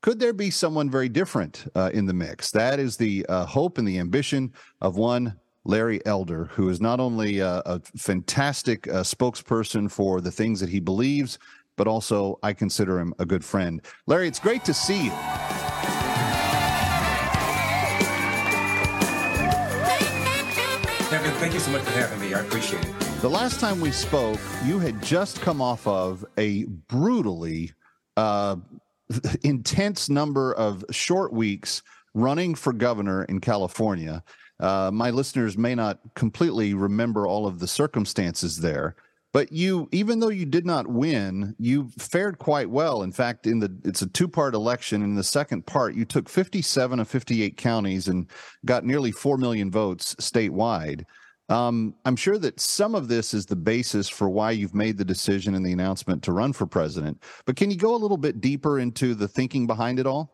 could 0.00 0.20
there 0.20 0.32
be 0.32 0.48
someone 0.48 0.88
very 0.88 1.08
different 1.08 1.68
uh, 1.74 1.90
in 1.92 2.06
the 2.06 2.14
mix? 2.14 2.52
That 2.52 2.78
is 2.78 2.96
the 2.96 3.26
uh, 3.28 3.44
hope 3.46 3.78
and 3.78 3.88
the 3.88 3.98
ambition 3.98 4.52
of 4.80 4.96
one 4.96 5.34
Larry 5.64 6.00
Elder, 6.06 6.44
who 6.52 6.68
is 6.68 6.80
not 6.80 7.00
only 7.00 7.42
uh, 7.42 7.62
a 7.66 7.80
fantastic 7.96 8.86
uh, 8.86 9.02
spokesperson 9.02 9.90
for 9.90 10.20
the 10.20 10.30
things 10.30 10.60
that 10.60 10.68
he 10.68 10.78
believes, 10.78 11.40
but 11.74 11.88
also 11.88 12.38
I 12.44 12.52
consider 12.52 13.00
him 13.00 13.12
a 13.18 13.26
good 13.26 13.44
friend. 13.44 13.82
Larry, 14.06 14.28
it's 14.28 14.38
great 14.38 14.64
to 14.66 14.72
see 14.72 15.06
you. 15.06 15.12
Thank 21.36 21.52
you 21.52 21.60
so 21.60 21.70
much 21.70 21.82
for 21.82 21.90
having 21.90 22.18
me. 22.20 22.34
I 22.34 22.40
appreciate 22.40 22.82
it. 22.84 22.94
The 23.20 23.28
last 23.28 23.60
time 23.60 23.80
we 23.80 23.90
spoke, 23.90 24.40
you 24.64 24.78
had 24.78 25.02
just 25.02 25.40
come 25.40 25.60
off 25.60 25.86
of 25.86 26.24
a 26.38 26.64
brutally 26.64 27.72
uh, 28.16 28.56
intense 29.42 30.08
number 30.08 30.54
of 30.54 30.84
short 30.90 31.32
weeks 31.32 31.82
running 32.14 32.54
for 32.54 32.72
governor 32.72 33.24
in 33.24 33.40
California. 33.40 34.22
Uh, 34.58 34.90
my 34.92 35.10
listeners 35.10 35.58
may 35.58 35.74
not 35.74 36.00
completely 36.14 36.72
remember 36.72 37.26
all 37.26 37.46
of 37.46 37.58
the 37.58 37.68
circumstances 37.68 38.58
there, 38.58 38.96
but 39.34 39.52
you, 39.52 39.86
even 39.92 40.20
though 40.20 40.30
you 40.30 40.46
did 40.46 40.64
not 40.64 40.86
win, 40.86 41.54
you 41.58 41.90
fared 41.98 42.38
quite 42.38 42.70
well. 42.70 43.02
In 43.02 43.12
fact, 43.12 43.46
in 43.46 43.58
the 43.58 43.76
it's 43.84 44.00
a 44.00 44.06
two-part 44.06 44.54
election. 44.54 45.02
In 45.02 45.14
the 45.14 45.22
second 45.22 45.66
part, 45.66 45.94
you 45.94 46.06
took 46.06 46.30
57 46.30 46.98
of 46.98 47.06
58 47.06 47.58
counties 47.58 48.08
and 48.08 48.26
got 48.64 48.86
nearly 48.86 49.12
four 49.12 49.36
million 49.36 49.70
votes 49.70 50.14
statewide. 50.14 51.04
Um, 51.48 51.94
I'm 52.04 52.16
sure 52.16 52.38
that 52.38 52.58
some 52.58 52.94
of 52.94 53.08
this 53.08 53.32
is 53.32 53.46
the 53.46 53.56
basis 53.56 54.08
for 54.08 54.28
why 54.28 54.50
you've 54.50 54.74
made 54.74 54.98
the 54.98 55.04
decision 55.04 55.54
and 55.54 55.64
the 55.64 55.72
announcement 55.72 56.22
to 56.24 56.32
run 56.32 56.52
for 56.52 56.66
president. 56.66 57.22
But 57.44 57.56
can 57.56 57.70
you 57.70 57.76
go 57.76 57.94
a 57.94 57.96
little 57.96 58.16
bit 58.16 58.40
deeper 58.40 58.80
into 58.80 59.14
the 59.14 59.28
thinking 59.28 59.66
behind 59.66 60.00
it 60.00 60.06
all? 60.06 60.32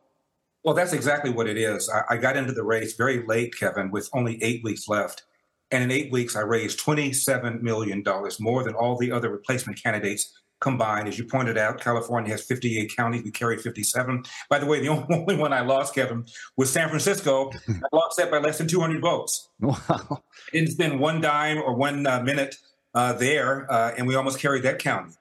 Well, 0.64 0.74
that's 0.74 0.92
exactly 0.92 1.30
what 1.30 1.48
it 1.48 1.58
is. 1.58 1.90
I, 1.90 2.14
I 2.14 2.16
got 2.16 2.36
into 2.36 2.52
the 2.52 2.62
race 2.62 2.94
very 2.96 3.26
late, 3.26 3.54
Kevin, 3.58 3.90
with 3.90 4.08
only 4.14 4.42
eight 4.42 4.62
weeks 4.64 4.88
left. 4.88 5.24
And 5.70 5.82
in 5.84 5.90
eight 5.90 6.12
weeks, 6.12 6.36
I 6.36 6.40
raised 6.40 6.80
$27 6.80 7.62
million, 7.62 8.04
more 8.40 8.62
than 8.62 8.74
all 8.74 8.96
the 8.96 9.10
other 9.10 9.30
replacement 9.30 9.82
candidates 9.82 10.41
combined. 10.62 11.08
As 11.08 11.18
you 11.18 11.24
pointed 11.24 11.58
out, 11.58 11.80
California 11.80 12.30
has 12.30 12.42
58 12.44 12.96
counties. 12.96 13.22
We 13.22 13.30
carry 13.30 13.58
57. 13.58 14.24
By 14.48 14.58
the 14.58 14.66
way, 14.66 14.80
the 14.80 14.88
only 15.10 15.36
one 15.36 15.52
I 15.52 15.60
lost, 15.60 15.94
Kevin, 15.94 16.24
was 16.56 16.70
San 16.70 16.88
Francisco. 16.88 17.50
I 17.68 17.96
lost 17.96 18.16
that 18.16 18.30
by 18.30 18.38
less 18.38 18.58
than 18.58 18.68
200 18.68 19.00
votes. 19.02 19.50
Wow. 19.60 20.22
Didn't 20.52 20.70
spend 20.70 20.98
one 20.98 21.20
dime 21.20 21.58
or 21.58 21.74
one 21.74 22.06
uh, 22.06 22.22
minute 22.22 22.56
uh, 22.94 23.12
there, 23.12 23.70
uh, 23.70 23.92
and 23.98 24.06
we 24.06 24.14
almost 24.14 24.38
carried 24.38 24.62
that 24.62 24.78
county. 24.78 25.12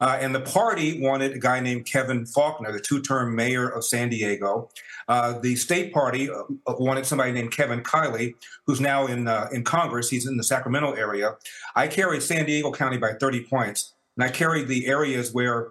Uh, 0.00 0.16
and 0.20 0.34
the 0.34 0.40
party 0.40 1.00
wanted 1.00 1.32
a 1.32 1.38
guy 1.38 1.58
named 1.60 1.84
Kevin 1.84 2.24
Faulconer, 2.24 2.72
the 2.72 2.80
two 2.80 3.00
term 3.02 3.34
mayor 3.34 3.68
of 3.68 3.84
San 3.84 4.08
Diego. 4.08 4.70
Uh, 5.08 5.38
the 5.38 5.56
state 5.56 5.92
party 5.92 6.30
uh, 6.30 6.44
wanted 6.66 7.04
somebody 7.04 7.32
named 7.32 7.50
Kevin 7.50 7.82
Kiley, 7.82 8.34
who's 8.66 8.80
now 8.80 9.06
in, 9.06 9.26
uh, 9.26 9.48
in 9.52 9.64
Congress. 9.64 10.08
He's 10.08 10.26
in 10.26 10.36
the 10.36 10.44
Sacramento 10.44 10.92
area. 10.92 11.36
I 11.74 11.88
carried 11.88 12.22
San 12.22 12.46
Diego 12.46 12.70
County 12.70 12.96
by 12.96 13.14
30 13.14 13.44
points, 13.44 13.94
and 14.18 14.28
I 14.28 14.30
carried 14.30 14.66
the 14.68 14.86
areas 14.86 15.32
where 15.32 15.68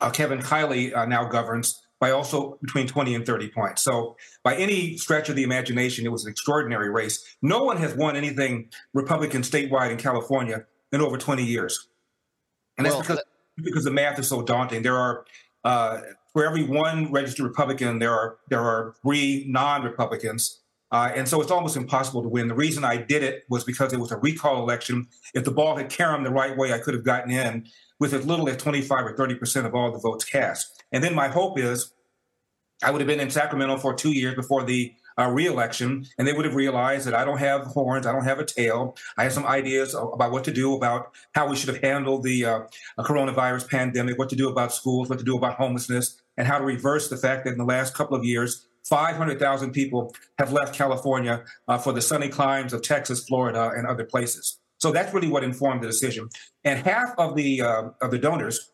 uh, 0.00 0.10
Kevin 0.10 0.38
Kiley 0.38 0.96
uh, 0.96 1.04
now 1.04 1.24
governs 1.24 1.82
by 1.98 2.10
also 2.10 2.58
between 2.62 2.86
20 2.86 3.14
and 3.14 3.26
30 3.26 3.48
points. 3.48 3.82
So, 3.82 4.16
by 4.44 4.54
any 4.54 4.96
stretch 4.96 5.28
of 5.28 5.36
the 5.36 5.42
imagination, 5.42 6.06
it 6.06 6.12
was 6.12 6.24
an 6.24 6.30
extraordinary 6.30 6.90
race. 6.90 7.36
No 7.42 7.64
one 7.64 7.78
has 7.78 7.94
won 7.94 8.16
anything 8.16 8.70
Republican 8.94 9.42
statewide 9.42 9.90
in 9.90 9.96
California 9.96 10.64
in 10.92 11.00
over 11.00 11.18
20 11.18 11.42
years. 11.42 11.88
And 12.78 12.86
that's 12.86 12.94
Well, 12.94 13.02
because 13.02 13.22
because 13.56 13.84
the 13.84 13.90
math 13.90 14.18
is 14.18 14.28
so 14.28 14.42
daunting. 14.42 14.82
There 14.82 14.96
are 14.96 15.24
uh, 15.64 16.00
for 16.32 16.44
every 16.44 16.62
one 16.64 17.10
registered 17.10 17.46
Republican, 17.46 17.98
there 17.98 18.12
are 18.12 18.36
there 18.48 18.60
are 18.60 18.94
three 19.02 19.44
non-Republicans, 19.48 20.60
uh, 20.92 21.10
and 21.14 21.28
so 21.28 21.40
it's 21.40 21.50
almost 21.50 21.76
impossible 21.76 22.22
to 22.22 22.28
win. 22.28 22.48
The 22.48 22.54
reason 22.54 22.84
I 22.84 22.96
did 22.96 23.22
it 23.22 23.44
was 23.48 23.64
because 23.64 23.92
it 23.92 24.00
was 24.00 24.12
a 24.12 24.16
recall 24.18 24.62
election. 24.62 25.08
If 25.34 25.44
the 25.44 25.50
ball 25.50 25.76
had 25.76 25.90
carried 25.90 26.24
the 26.24 26.30
right 26.30 26.56
way, 26.56 26.72
I 26.72 26.78
could 26.78 26.94
have 26.94 27.04
gotten 27.04 27.30
in 27.30 27.66
with 27.98 28.12
as 28.12 28.26
little 28.26 28.48
as 28.48 28.56
25 28.58 29.06
or 29.06 29.16
30 29.16 29.34
percent 29.36 29.66
of 29.66 29.74
all 29.74 29.90
the 29.90 29.98
votes 29.98 30.24
cast. 30.24 30.84
And 30.92 31.02
then 31.02 31.14
my 31.14 31.28
hope 31.28 31.58
is 31.58 31.92
I 32.82 32.90
would 32.90 33.00
have 33.00 33.08
been 33.08 33.20
in 33.20 33.30
Sacramento 33.30 33.78
for 33.78 33.94
two 33.94 34.12
years 34.12 34.34
before 34.34 34.62
the 34.62 34.92
uh, 35.18 35.30
reelection, 35.30 36.06
and 36.18 36.28
they 36.28 36.32
would 36.34 36.44
have 36.44 36.54
realized 36.54 37.06
that 37.06 37.14
I 37.14 37.24
don't 37.24 37.38
have 37.38 37.62
horns, 37.62 38.06
I 38.06 38.12
don't 38.12 38.24
have 38.24 38.38
a 38.38 38.44
tail. 38.44 38.96
I 39.16 39.22
have 39.22 39.32
some 39.32 39.46
ideas 39.46 39.94
about 39.94 40.30
what 40.30 40.44
to 40.44 40.52
do 40.52 40.76
about 40.76 41.12
how 41.34 41.48
we 41.48 41.56
should 41.56 41.70
have 41.70 41.82
handled 41.82 42.22
the 42.22 42.44
uh, 42.44 42.60
coronavirus 42.98 43.68
pandemic, 43.70 44.18
what 44.18 44.28
to 44.28 44.36
do 44.36 44.50
about 44.50 44.74
schools, 44.74 45.08
what 45.08 45.18
to 45.18 45.24
do 45.24 45.36
about 45.36 45.56
homelessness, 45.56 46.20
and 46.36 46.46
how 46.46 46.58
to 46.58 46.64
reverse 46.64 47.08
the 47.08 47.16
fact 47.16 47.44
that 47.44 47.52
in 47.52 47.58
the 47.58 47.64
last 47.64 47.94
couple 47.94 48.14
of 48.14 48.24
years, 48.24 48.66
500,000 48.88 49.72
people 49.72 50.14
have 50.38 50.52
left 50.52 50.74
California 50.74 51.44
uh, 51.68 51.78
for 51.78 51.92
the 51.92 52.00
sunny 52.00 52.28
climes 52.28 52.72
of 52.72 52.82
Texas, 52.82 53.24
Florida, 53.24 53.72
and 53.76 53.86
other 53.86 54.04
places. 54.04 54.58
So 54.78 54.92
that's 54.92 55.12
really 55.12 55.28
what 55.28 55.42
informed 55.42 55.82
the 55.82 55.86
decision. 55.86 56.28
And 56.64 56.78
half 56.84 57.14
of 57.18 57.34
the 57.34 57.62
uh, 57.62 57.82
of 58.00 58.10
the 58.10 58.18
donors, 58.18 58.72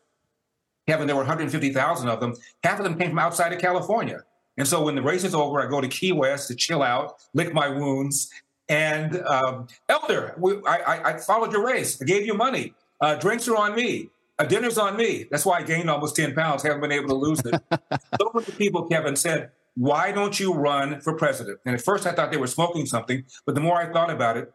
Kevin, 0.87 1.07
there 1.07 1.15
were 1.15 1.23
150,000 1.23 2.09
of 2.09 2.19
them. 2.19 2.33
Half 2.63 2.79
of 2.79 2.83
them 2.83 2.97
came 2.97 3.09
from 3.09 3.19
outside 3.19 3.53
of 3.53 3.59
California. 3.59 4.19
And 4.57 4.67
so 4.67 4.83
when 4.83 4.95
the 4.95 5.01
race 5.01 5.23
is 5.23 5.33
over, 5.33 5.61
I 5.61 5.69
go 5.69 5.81
to 5.81 5.87
Key 5.87 6.11
West 6.11 6.47
to 6.49 6.55
chill 6.55 6.83
out, 6.83 7.15
lick 7.33 7.53
my 7.53 7.69
wounds. 7.69 8.29
And 8.69 9.19
um, 9.21 9.67
Elder, 9.89 10.35
we, 10.37 10.57
I, 10.67 10.77
I, 10.77 11.13
I 11.13 11.17
followed 11.17 11.51
your 11.51 11.65
race. 11.65 12.01
I 12.01 12.05
gave 12.05 12.25
you 12.25 12.33
money. 12.33 12.73
Uh, 13.01 13.15
drinks 13.15 13.47
are 13.47 13.55
on 13.55 13.75
me. 13.75 14.09
Uh, 14.37 14.45
dinner's 14.45 14.77
on 14.77 14.95
me. 14.97 15.25
That's 15.31 15.45
why 15.45 15.59
I 15.59 15.63
gained 15.63 15.89
almost 15.89 16.15
10 16.15 16.33
pounds. 16.35 16.63
Haven't 16.63 16.81
been 16.81 16.91
able 16.91 17.09
to 17.09 17.15
lose 17.15 17.39
it. 17.45 17.61
so 18.19 18.31
many 18.33 18.51
people, 18.57 18.87
Kevin, 18.87 19.15
said, 19.15 19.51
why 19.75 20.11
don't 20.11 20.39
you 20.39 20.53
run 20.53 21.01
for 21.01 21.15
president? 21.15 21.59
And 21.65 21.75
at 21.75 21.81
first 21.81 22.05
I 22.05 22.11
thought 22.11 22.31
they 22.31 22.37
were 22.37 22.47
smoking 22.47 22.85
something. 22.85 23.23
But 23.45 23.55
the 23.55 23.61
more 23.61 23.77
I 23.77 23.91
thought 23.91 24.09
about 24.09 24.37
it, 24.37 24.51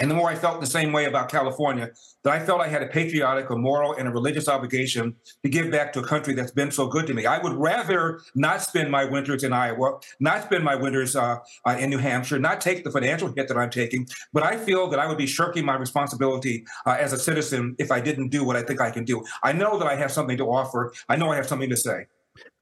And 0.00 0.10
the 0.10 0.14
more 0.14 0.28
I 0.28 0.34
felt 0.34 0.60
the 0.60 0.66
same 0.66 0.92
way 0.92 1.04
about 1.04 1.30
California, 1.30 1.90
that 2.24 2.32
I 2.32 2.44
felt 2.44 2.60
I 2.60 2.66
had 2.66 2.82
a 2.82 2.88
patriotic, 2.88 3.48
a 3.50 3.56
moral, 3.56 3.94
and 3.94 4.08
a 4.08 4.10
religious 4.10 4.48
obligation 4.48 5.14
to 5.44 5.48
give 5.48 5.70
back 5.70 5.92
to 5.92 6.00
a 6.00 6.04
country 6.04 6.34
that's 6.34 6.50
been 6.50 6.72
so 6.72 6.88
good 6.88 7.06
to 7.06 7.14
me. 7.14 7.26
I 7.26 7.38
would 7.38 7.52
rather 7.52 8.20
not 8.34 8.60
spend 8.60 8.90
my 8.90 9.04
winters 9.04 9.44
in 9.44 9.52
Iowa, 9.52 10.00
not 10.18 10.42
spend 10.44 10.64
my 10.64 10.74
winters 10.74 11.14
uh, 11.14 11.38
uh, 11.64 11.76
in 11.78 11.90
New 11.90 11.98
Hampshire, 11.98 12.40
not 12.40 12.60
take 12.60 12.82
the 12.82 12.90
financial 12.90 13.32
hit 13.36 13.46
that 13.46 13.56
I'm 13.56 13.70
taking, 13.70 14.08
but 14.32 14.42
I 14.42 14.56
feel 14.56 14.88
that 14.88 14.98
I 14.98 15.06
would 15.06 15.18
be 15.18 15.28
shirking 15.28 15.64
my 15.64 15.76
responsibility 15.76 16.66
uh, 16.86 16.96
as 16.98 17.12
a 17.12 17.18
citizen 17.18 17.76
if 17.78 17.92
I 17.92 18.00
didn't 18.00 18.30
do 18.30 18.42
what 18.42 18.56
I 18.56 18.62
think 18.62 18.80
I 18.80 18.90
can 18.90 19.04
do. 19.04 19.24
I 19.44 19.52
know 19.52 19.78
that 19.78 19.86
I 19.86 19.94
have 19.94 20.10
something 20.10 20.36
to 20.38 20.46
offer. 20.46 20.92
I 21.08 21.14
know 21.14 21.30
I 21.30 21.36
have 21.36 21.46
something 21.46 21.70
to 21.70 21.76
say. 21.76 22.06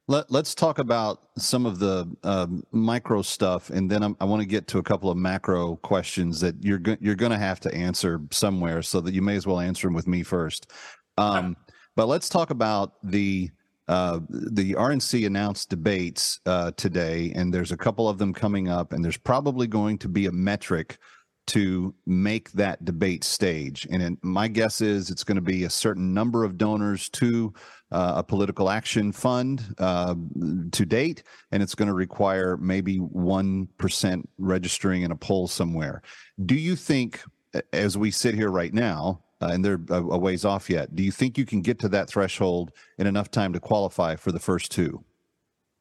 Let, 0.09 0.31
us 0.35 0.55
talk 0.55 0.79
about 0.79 1.23
some 1.39 1.65
of 1.65 1.79
the 1.79 2.13
um, 2.25 2.65
micro 2.73 3.23
stuff, 3.23 3.71
and 3.71 3.89
then 3.89 4.03
I'm, 4.03 4.17
i 4.21 4.25
want 4.25 4.43
to 4.43 4.49
get 4.49 4.67
to 4.69 4.79
a 4.79 4.83
couple 4.83 5.11
of 5.11 5.17
macro 5.17 5.77
questions 5.77 6.41
that 6.41 6.57
you're 6.63 6.79
go- 6.79 6.97
you're 7.01 7.15
going 7.15 7.31
to 7.31 7.39
have 7.39 7.61
to 7.61 7.75
answer 7.75 8.21
somewhere, 8.31 8.83
so 8.83 9.01
that 9.01 9.15
you 9.15 9.23
may 9.23 9.37
as 9.37 9.47
well 9.47 9.61
answer 9.61 9.87
them 9.87 9.95
with 9.95 10.09
me 10.09 10.25
first. 10.25 10.71
Um, 11.19 11.57
but 11.95 12.09
let's 12.09 12.29
talk 12.29 12.51
about 12.51 12.95
the 13.05 13.51
uh, 13.87 14.21
the 14.29 14.73
RNC 14.73 15.25
announced 15.27 15.69
debates 15.69 16.41
uh, 16.47 16.73
today, 16.73 17.33
and 17.37 17.55
there's 17.55 17.73
a 17.73 17.77
couple 17.77 18.09
of 18.09 18.19
them 18.19 18.33
coming 18.33 18.69
up, 18.69 18.93
and 18.93 19.05
there's 19.05 19.17
probably 19.17 19.67
going 19.67 19.99
to 19.99 20.09
be 20.09 20.27
a 20.27 20.33
metric 20.33 20.99
to 21.49 21.95
make 22.07 22.51
that 22.53 22.85
debate 22.85 23.25
stage. 23.25 23.87
And 23.91 24.03
it, 24.03 24.19
my 24.23 24.49
guess 24.49 24.81
is 24.81 25.11
it's 25.11 25.25
going 25.25 25.37
to 25.37 25.43
be 25.43 25.65
a 25.65 25.71
certain 25.71 26.15
number 26.15 26.45
of 26.45 26.57
donors 26.57 27.09
to 27.11 27.53
uh, 27.93 28.15
a 28.17 28.23
political 28.23 28.71
action 28.71 29.13
fund 29.13 29.75
uh, 29.79 30.15
to 30.73 30.87
date, 30.87 31.23
and 31.53 31.63
it's 31.63 31.75
going 31.75 31.89
to 31.89 31.95
require 31.95 32.57
maybe 32.57 32.99
1% 32.99 34.25
registering 34.39 35.03
in 35.03 35.13
a 35.13 35.17
poll 35.17 35.47
somewhere. 35.47 36.03
Do 36.45 36.55
you 36.55 36.75
think, 36.75 37.23
as 37.73 37.99
we 37.99 38.11
sit 38.11 38.35
here 38.35 38.51
right 38.51 38.73
now, 38.73 39.21
uh, 39.43 39.51
and 39.53 39.65
they're 39.65 39.81
a, 39.91 40.19
ways 40.19 40.45
off 40.45 40.71
yet, 40.71 40.97
do 40.97 41.03
you 41.03 41.13
think 41.13 41.37
you 41.37 41.45
can 41.45 41.61
get 41.61 41.79
to 41.81 41.89
that 41.91 42.09
threshold 42.09 42.73
in 42.99 43.07
enough 43.07 43.31
time 43.31 43.53
to 43.53 43.61
qualify 43.61 44.17
for 44.17 44.33
the 44.33 44.41
first 44.41 44.73
two? 44.73 45.05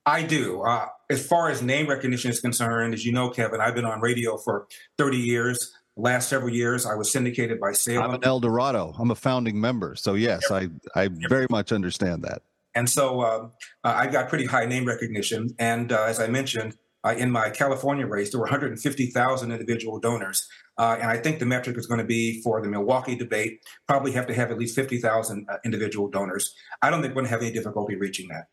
I 0.05 0.23
do. 0.23 0.61
Uh, 0.63 0.87
as 1.09 1.25
far 1.25 1.49
as 1.49 1.61
name 1.61 1.87
recognition 1.87 2.31
is 2.31 2.41
concerned, 2.41 2.93
as 2.93 3.05
you 3.05 3.11
know, 3.11 3.29
Kevin, 3.29 3.61
I've 3.61 3.75
been 3.75 3.85
on 3.85 4.01
radio 4.01 4.35
for 4.37 4.67
30 4.97 5.17
years. 5.17 5.73
Last 6.01 6.29
several 6.29 6.51
years, 6.51 6.87
I 6.87 6.95
was 6.95 7.11
syndicated 7.11 7.59
by 7.59 7.73
Salem. 7.73 8.09
I'm 8.09 8.15
an 8.15 8.23
El 8.23 8.39
Dorado. 8.39 8.95
I'm 8.97 9.11
a 9.11 9.15
founding 9.15 9.61
member. 9.61 9.95
So, 9.95 10.15
yes, 10.15 10.49
I, 10.49 10.69
I 10.95 11.09
very 11.29 11.45
much 11.51 11.71
understand 11.71 12.23
that. 12.23 12.41
And 12.73 12.89
so 12.89 13.21
uh, 13.21 13.47
I 13.83 14.07
got 14.07 14.27
pretty 14.27 14.45
high 14.45 14.65
name 14.65 14.85
recognition. 14.85 15.53
And 15.59 15.91
uh, 15.91 16.05
as 16.05 16.19
I 16.19 16.25
mentioned, 16.25 16.75
uh, 17.03 17.13
in 17.15 17.29
my 17.29 17.51
California 17.51 18.07
race, 18.07 18.31
there 18.31 18.39
were 18.39 18.45
150,000 18.45 19.51
individual 19.51 19.99
donors. 19.99 20.47
Uh, 20.75 20.97
and 20.99 21.11
I 21.11 21.17
think 21.17 21.37
the 21.37 21.45
metric 21.45 21.77
is 21.77 21.85
going 21.85 21.99
to 21.99 22.05
be 22.05 22.41
for 22.41 22.63
the 22.63 22.67
Milwaukee 22.67 23.15
debate, 23.15 23.59
probably 23.87 24.11
have 24.13 24.25
to 24.25 24.33
have 24.33 24.49
at 24.49 24.57
least 24.57 24.75
50,000 24.75 25.45
uh, 25.47 25.57
individual 25.63 26.09
donors. 26.09 26.51
I 26.81 26.89
don't 26.89 27.03
think 27.03 27.13
we're 27.13 27.21
going 27.21 27.25
to 27.25 27.31
have 27.31 27.41
any 27.41 27.51
difficulty 27.51 27.95
reaching 27.95 28.27
that. 28.29 28.47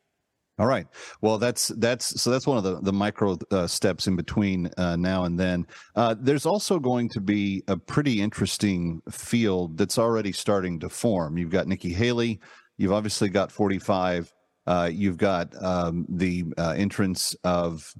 All 0.58 0.66
right. 0.66 0.86
Well, 1.20 1.38
that's 1.38 1.68
that's 1.68 2.20
so 2.20 2.30
that's 2.30 2.46
one 2.46 2.58
of 2.58 2.64
the 2.64 2.80
the 2.80 2.92
micro 2.92 3.38
uh, 3.50 3.66
steps 3.66 4.08
in 4.08 4.16
between 4.16 4.70
uh, 4.76 4.96
now 4.96 5.24
and 5.24 5.38
then. 5.38 5.66
Uh, 5.94 6.16
there's 6.18 6.46
also 6.46 6.78
going 6.78 7.08
to 7.10 7.20
be 7.20 7.62
a 7.68 7.76
pretty 7.76 8.20
interesting 8.20 9.00
field 9.10 9.78
that's 9.78 9.98
already 9.98 10.32
starting 10.32 10.80
to 10.80 10.88
form. 10.88 11.38
You've 11.38 11.50
got 11.50 11.68
Nikki 11.68 11.92
Haley. 11.92 12.40
You've 12.76 12.92
obviously 12.92 13.28
got 13.28 13.52
45. 13.52 14.32
Uh, 14.66 14.90
you've 14.92 15.16
got 15.16 15.50
um, 15.62 16.06
the 16.08 16.44
uh, 16.58 16.74
entrance 16.76 17.34
of 17.44 17.92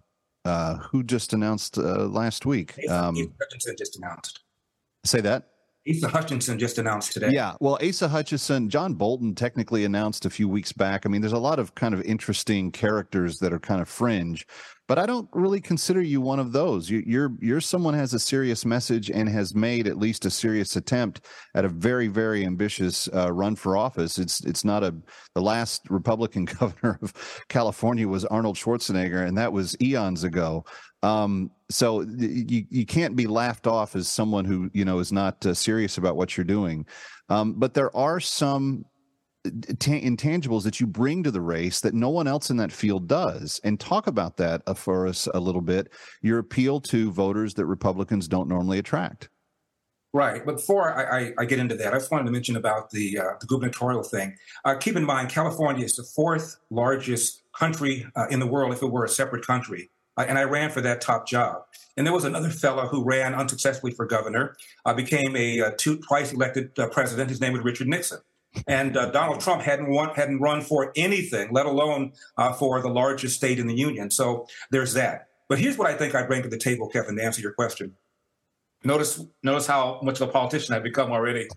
uh, 0.44 0.76
who 0.76 1.02
just 1.02 1.32
announced 1.32 1.76
last 1.76 2.44
week. 2.44 2.74
Um, 2.88 3.14
just 3.78 3.96
announced. 3.96 4.40
Say 5.04 5.20
that. 5.20 5.48
Asa 5.88 6.08
Hutchinson 6.08 6.58
just 6.58 6.78
announced 6.78 7.12
today. 7.12 7.30
Yeah, 7.30 7.54
well, 7.60 7.78
Asa 7.82 8.08
Hutchinson, 8.08 8.68
John 8.68 8.94
Bolton 8.94 9.34
technically 9.34 9.84
announced 9.84 10.26
a 10.26 10.30
few 10.30 10.48
weeks 10.48 10.72
back. 10.72 11.06
I 11.06 11.08
mean, 11.08 11.20
there's 11.20 11.32
a 11.32 11.38
lot 11.38 11.58
of 11.58 11.74
kind 11.74 11.94
of 11.94 12.02
interesting 12.02 12.70
characters 12.70 13.38
that 13.38 13.52
are 13.52 13.58
kind 13.58 13.80
of 13.80 13.88
fringe, 13.88 14.46
but 14.86 14.98
I 14.98 15.06
don't 15.06 15.28
really 15.32 15.60
consider 15.60 16.00
you 16.00 16.20
one 16.20 16.38
of 16.38 16.52
those. 16.52 16.88
You, 16.90 17.02
you're 17.06 17.32
you're 17.40 17.60
someone 17.60 17.94
has 17.94 18.14
a 18.14 18.18
serious 18.18 18.64
message 18.64 19.10
and 19.10 19.28
has 19.28 19.54
made 19.54 19.86
at 19.86 19.98
least 19.98 20.24
a 20.24 20.30
serious 20.30 20.76
attempt 20.76 21.26
at 21.54 21.64
a 21.64 21.68
very 21.68 22.08
very 22.08 22.44
ambitious 22.44 23.08
uh, 23.14 23.32
run 23.32 23.56
for 23.56 23.76
office. 23.76 24.18
It's 24.18 24.44
it's 24.44 24.64
not 24.64 24.82
a 24.82 24.94
the 25.34 25.42
last 25.42 25.82
Republican 25.90 26.44
governor 26.60 26.98
of 27.02 27.12
California 27.48 28.08
was 28.08 28.24
Arnold 28.24 28.56
Schwarzenegger, 28.56 29.26
and 29.26 29.36
that 29.38 29.52
was 29.52 29.76
eons 29.80 30.24
ago. 30.24 30.64
Um, 31.02 31.50
so 31.70 32.00
you 32.00 32.64
you 32.70 32.86
can't 32.86 33.14
be 33.14 33.26
laughed 33.26 33.66
off 33.66 33.94
as 33.94 34.08
someone 34.08 34.44
who 34.44 34.70
you 34.72 34.84
know 34.84 34.98
is 34.98 35.12
not 35.12 35.44
uh, 35.44 35.54
serious 35.54 35.98
about 35.98 36.16
what 36.16 36.36
you're 36.36 36.44
doing. 36.44 36.86
Um, 37.28 37.54
but 37.54 37.74
there 37.74 37.94
are 37.94 38.20
some 38.20 38.86
uh, 39.44 39.50
t- 39.78 40.00
intangibles 40.00 40.62
that 40.64 40.80
you 40.80 40.86
bring 40.86 41.22
to 41.24 41.30
the 41.30 41.42
race 41.42 41.80
that 41.80 41.92
no 41.92 42.08
one 42.08 42.26
else 42.26 42.48
in 42.48 42.56
that 42.56 42.72
field 42.72 43.06
does. 43.06 43.60
And 43.64 43.78
talk 43.78 44.06
about 44.06 44.38
that 44.38 44.62
uh, 44.66 44.74
for 44.74 45.06
us 45.06 45.28
a 45.34 45.40
little 45.40 45.60
bit. 45.60 45.92
Your 46.22 46.38
appeal 46.38 46.80
to 46.82 47.10
voters 47.10 47.54
that 47.54 47.66
Republicans 47.66 48.28
don't 48.28 48.48
normally 48.48 48.78
attract. 48.78 49.28
Right, 50.14 50.44
but 50.46 50.56
before 50.56 50.94
I, 50.96 51.18
I, 51.18 51.32
I, 51.40 51.44
get 51.44 51.58
into 51.58 51.74
that, 51.74 51.92
I 51.92 51.98
just 51.98 52.10
wanted 52.10 52.24
to 52.24 52.30
mention 52.30 52.56
about 52.56 52.90
the 52.90 53.18
uh, 53.18 53.32
the 53.40 53.46
gubernatorial 53.46 54.02
thing. 54.02 54.34
Uh, 54.64 54.74
keep 54.74 54.96
in 54.96 55.04
mind, 55.04 55.28
California 55.28 55.84
is 55.84 55.96
the 55.96 56.02
fourth 56.16 56.56
largest 56.70 57.42
country 57.54 58.06
uh, 58.16 58.26
in 58.30 58.40
the 58.40 58.46
world 58.46 58.72
if 58.72 58.82
it 58.82 58.90
were 58.90 59.04
a 59.04 59.08
separate 59.08 59.46
country 59.46 59.90
uh, 60.18 60.24
and 60.28 60.36
I 60.36 60.44
ran 60.44 60.70
for 60.70 60.80
that 60.80 61.00
top 61.00 61.26
job. 61.26 61.62
And 61.96 62.06
there 62.06 62.12
was 62.12 62.24
another 62.24 62.50
fellow 62.50 62.86
who 62.86 63.04
ran 63.04 63.34
unsuccessfully 63.34 63.92
for 63.92 64.04
governor, 64.04 64.56
uh, 64.84 64.92
became 64.92 65.36
a 65.36 65.60
uh, 65.60 65.70
two, 65.78 65.98
twice 65.98 66.32
elected 66.32 66.78
uh, 66.78 66.88
president. 66.88 67.30
His 67.30 67.40
name 67.40 67.52
was 67.52 67.62
Richard 67.62 67.88
Nixon. 67.88 68.18
And 68.66 68.96
uh, 68.96 69.10
Donald 69.10 69.40
Trump 69.40 69.62
hadn't 69.62 69.88
won, 69.90 70.14
hadn't 70.14 70.40
run 70.40 70.62
for 70.62 70.92
anything, 70.96 71.52
let 71.52 71.66
alone 71.66 72.12
uh, 72.36 72.52
for 72.52 72.82
the 72.82 72.88
largest 72.88 73.36
state 73.36 73.58
in 73.58 73.66
the 73.66 73.74
union. 73.74 74.10
So 74.10 74.46
there's 74.70 74.94
that. 74.94 75.28
But 75.48 75.58
here's 75.58 75.78
what 75.78 75.88
I 75.88 75.94
think 75.94 76.14
I 76.14 76.24
bring 76.24 76.42
to 76.42 76.48
the 76.48 76.58
table, 76.58 76.88
Kevin, 76.88 77.16
to 77.16 77.22
answer 77.22 77.40
your 77.40 77.52
question. 77.52 77.94
Notice, 78.84 79.24
notice 79.42 79.66
how 79.66 80.00
much 80.02 80.20
of 80.20 80.28
a 80.28 80.32
politician 80.32 80.74
I've 80.74 80.82
become 80.82 81.10
already. 81.10 81.48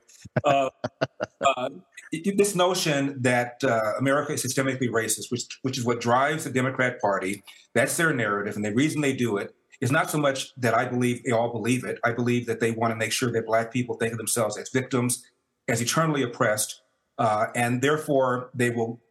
Uh, 0.44 0.70
uh, 1.58 1.70
this 2.12 2.56
notion 2.56 3.22
that 3.22 3.64
uh, 3.64 3.94
America 4.00 4.34
is 4.34 4.44
systemically 4.44 4.90
racist, 4.90 5.32
which 5.32 5.60
which 5.62 5.78
is 5.78 5.86
what 5.86 6.02
drives 6.02 6.44
the 6.44 6.50
Democrat 6.50 7.00
Party, 7.00 7.44
that's 7.74 7.96
their 7.98 8.14
narrative, 8.14 8.56
and 8.56 8.66
the 8.66 8.74
reason 8.74 9.02
they 9.02 9.14
do 9.14 9.38
it 9.38 9.56
is 9.80 9.92
not 9.92 10.12
so 10.12 10.18
much 10.18 10.54
that 10.58 10.74
I 10.74 10.86
believe 10.86 11.24
they 11.24 11.32
all 11.32 11.52
believe 11.52 11.84
it. 11.86 12.00
I 12.04 12.12
believe 12.12 12.46
that 12.46 12.60
they 12.60 12.72
want 12.72 12.92
to 12.92 12.96
make 12.96 13.12
sure 13.12 13.32
that 13.32 13.46
Black 13.46 13.72
people 13.72 13.96
think 13.96 14.12
of 14.12 14.18
themselves 14.18 14.58
as 14.58 14.70
victims, 14.70 15.26
as 15.68 15.82
eternally 15.82 16.22
oppressed, 16.22 16.82
uh, 17.18 17.48
and 17.56 17.82
therefore 17.82 18.52
they 18.54 18.70
will 18.70 19.02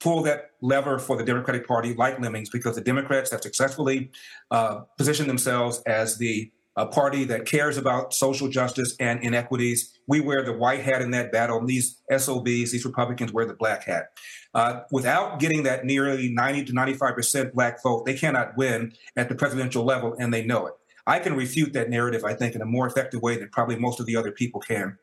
pull 0.00 0.22
that 0.22 0.50
lever 0.60 0.98
for 0.98 1.16
the 1.16 1.24
Democratic 1.24 1.66
Party 1.66 1.94
like 1.94 2.20
lemmings 2.20 2.50
because 2.50 2.76
the 2.76 2.80
Democrats 2.80 3.30
have 3.30 3.40
successfully 3.40 4.10
uh, 4.50 4.80
positioned 4.96 5.28
themselves 5.28 5.82
as 5.86 6.18
the 6.18 6.50
a 6.78 6.86
party 6.86 7.24
that 7.24 7.44
cares 7.44 7.76
about 7.76 8.14
social 8.14 8.48
justice 8.48 8.94
and 9.00 9.20
inequities. 9.20 9.98
We 10.06 10.20
wear 10.20 10.44
the 10.44 10.52
white 10.52 10.84
hat 10.84 11.02
in 11.02 11.10
that 11.10 11.32
battle. 11.32 11.58
And 11.58 11.66
these 11.66 12.00
SOBs, 12.16 12.70
these 12.70 12.84
Republicans, 12.84 13.32
wear 13.32 13.44
the 13.44 13.54
black 13.54 13.82
hat. 13.82 14.10
Uh, 14.54 14.82
without 14.92 15.40
getting 15.40 15.64
that 15.64 15.84
nearly 15.84 16.32
90 16.32 16.66
to 16.66 16.72
95% 16.72 17.52
black 17.52 17.82
vote, 17.82 18.06
they 18.06 18.14
cannot 18.14 18.56
win 18.56 18.92
at 19.16 19.28
the 19.28 19.34
presidential 19.34 19.84
level, 19.84 20.14
and 20.20 20.32
they 20.32 20.44
know 20.44 20.66
it. 20.68 20.74
I 21.04 21.18
can 21.18 21.34
refute 21.34 21.72
that 21.72 21.90
narrative, 21.90 22.22
I 22.24 22.34
think, 22.34 22.54
in 22.54 22.62
a 22.62 22.66
more 22.66 22.86
effective 22.86 23.22
way 23.22 23.36
than 23.36 23.48
probably 23.48 23.76
most 23.76 23.98
of 23.98 24.06
the 24.06 24.14
other 24.14 24.30
people 24.30 24.60
can. 24.60 24.98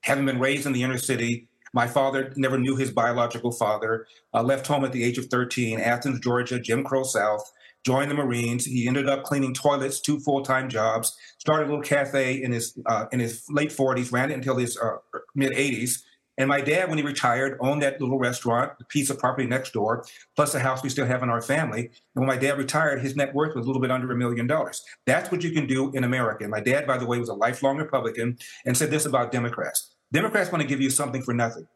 Having 0.00 0.26
been 0.26 0.40
raised 0.40 0.66
in 0.66 0.72
the 0.72 0.82
inner 0.82 0.98
city, 0.98 1.46
my 1.72 1.86
father 1.86 2.32
never 2.36 2.58
knew 2.58 2.74
his 2.74 2.90
biological 2.90 3.52
father, 3.52 4.06
uh, 4.34 4.42
left 4.42 4.66
home 4.66 4.84
at 4.84 4.92
the 4.92 5.04
age 5.04 5.18
of 5.18 5.26
13, 5.26 5.78
Athens, 5.78 6.18
Georgia, 6.18 6.58
Jim 6.58 6.82
Crow 6.82 7.04
South 7.04 7.52
joined 7.86 8.10
the 8.10 8.14
Marines. 8.16 8.66
He 8.66 8.88
ended 8.88 9.08
up 9.08 9.22
cleaning 9.22 9.54
toilets, 9.54 10.00
two 10.00 10.18
full 10.18 10.42
time 10.42 10.68
jobs. 10.68 11.16
Started 11.38 11.68
a 11.68 11.70
little 11.70 11.84
cafe 11.84 12.42
in 12.42 12.50
his 12.50 12.76
uh, 12.86 13.06
in 13.12 13.20
his 13.20 13.44
late 13.48 13.70
forties, 13.70 14.10
ran 14.10 14.30
it 14.32 14.34
until 14.34 14.56
his 14.56 14.76
uh, 14.76 14.96
mid 15.36 15.52
eighties. 15.52 16.04
And 16.38 16.48
my 16.50 16.60
dad, 16.60 16.90
when 16.90 16.98
he 16.98 17.04
retired, 17.04 17.56
owned 17.60 17.80
that 17.80 17.98
little 17.98 18.18
restaurant, 18.18 18.72
the 18.78 18.84
piece 18.84 19.08
of 19.08 19.18
property 19.18 19.46
next 19.46 19.72
door, 19.72 20.04
plus 20.34 20.52
the 20.52 20.58
house 20.58 20.82
we 20.82 20.90
still 20.90 21.06
have 21.06 21.22
in 21.22 21.30
our 21.30 21.40
family. 21.40 21.80
And 21.80 22.26
when 22.26 22.26
my 22.26 22.36
dad 22.36 22.58
retired, 22.58 23.00
his 23.00 23.16
net 23.16 23.34
worth 23.34 23.54
was 23.54 23.64
a 23.64 23.66
little 23.66 23.80
bit 23.80 23.90
under 23.90 24.12
a 24.12 24.16
million 24.16 24.46
dollars. 24.46 24.82
That's 25.06 25.30
what 25.30 25.42
you 25.42 25.52
can 25.52 25.66
do 25.66 25.90
in 25.92 26.04
America. 26.04 26.44
And 26.44 26.50
my 26.50 26.60
dad, 26.60 26.86
by 26.86 26.98
the 26.98 27.06
way, 27.06 27.18
was 27.18 27.30
a 27.30 27.34
lifelong 27.34 27.78
Republican 27.78 28.36
and 28.66 28.76
said 28.76 28.90
this 28.90 29.06
about 29.06 29.32
Democrats 29.32 29.94
Democrats 30.12 30.52
want 30.52 30.60
to 30.60 30.68
give 30.68 30.80
you 30.80 30.90
something 30.90 31.22
for 31.22 31.32
nothing. 31.32 31.66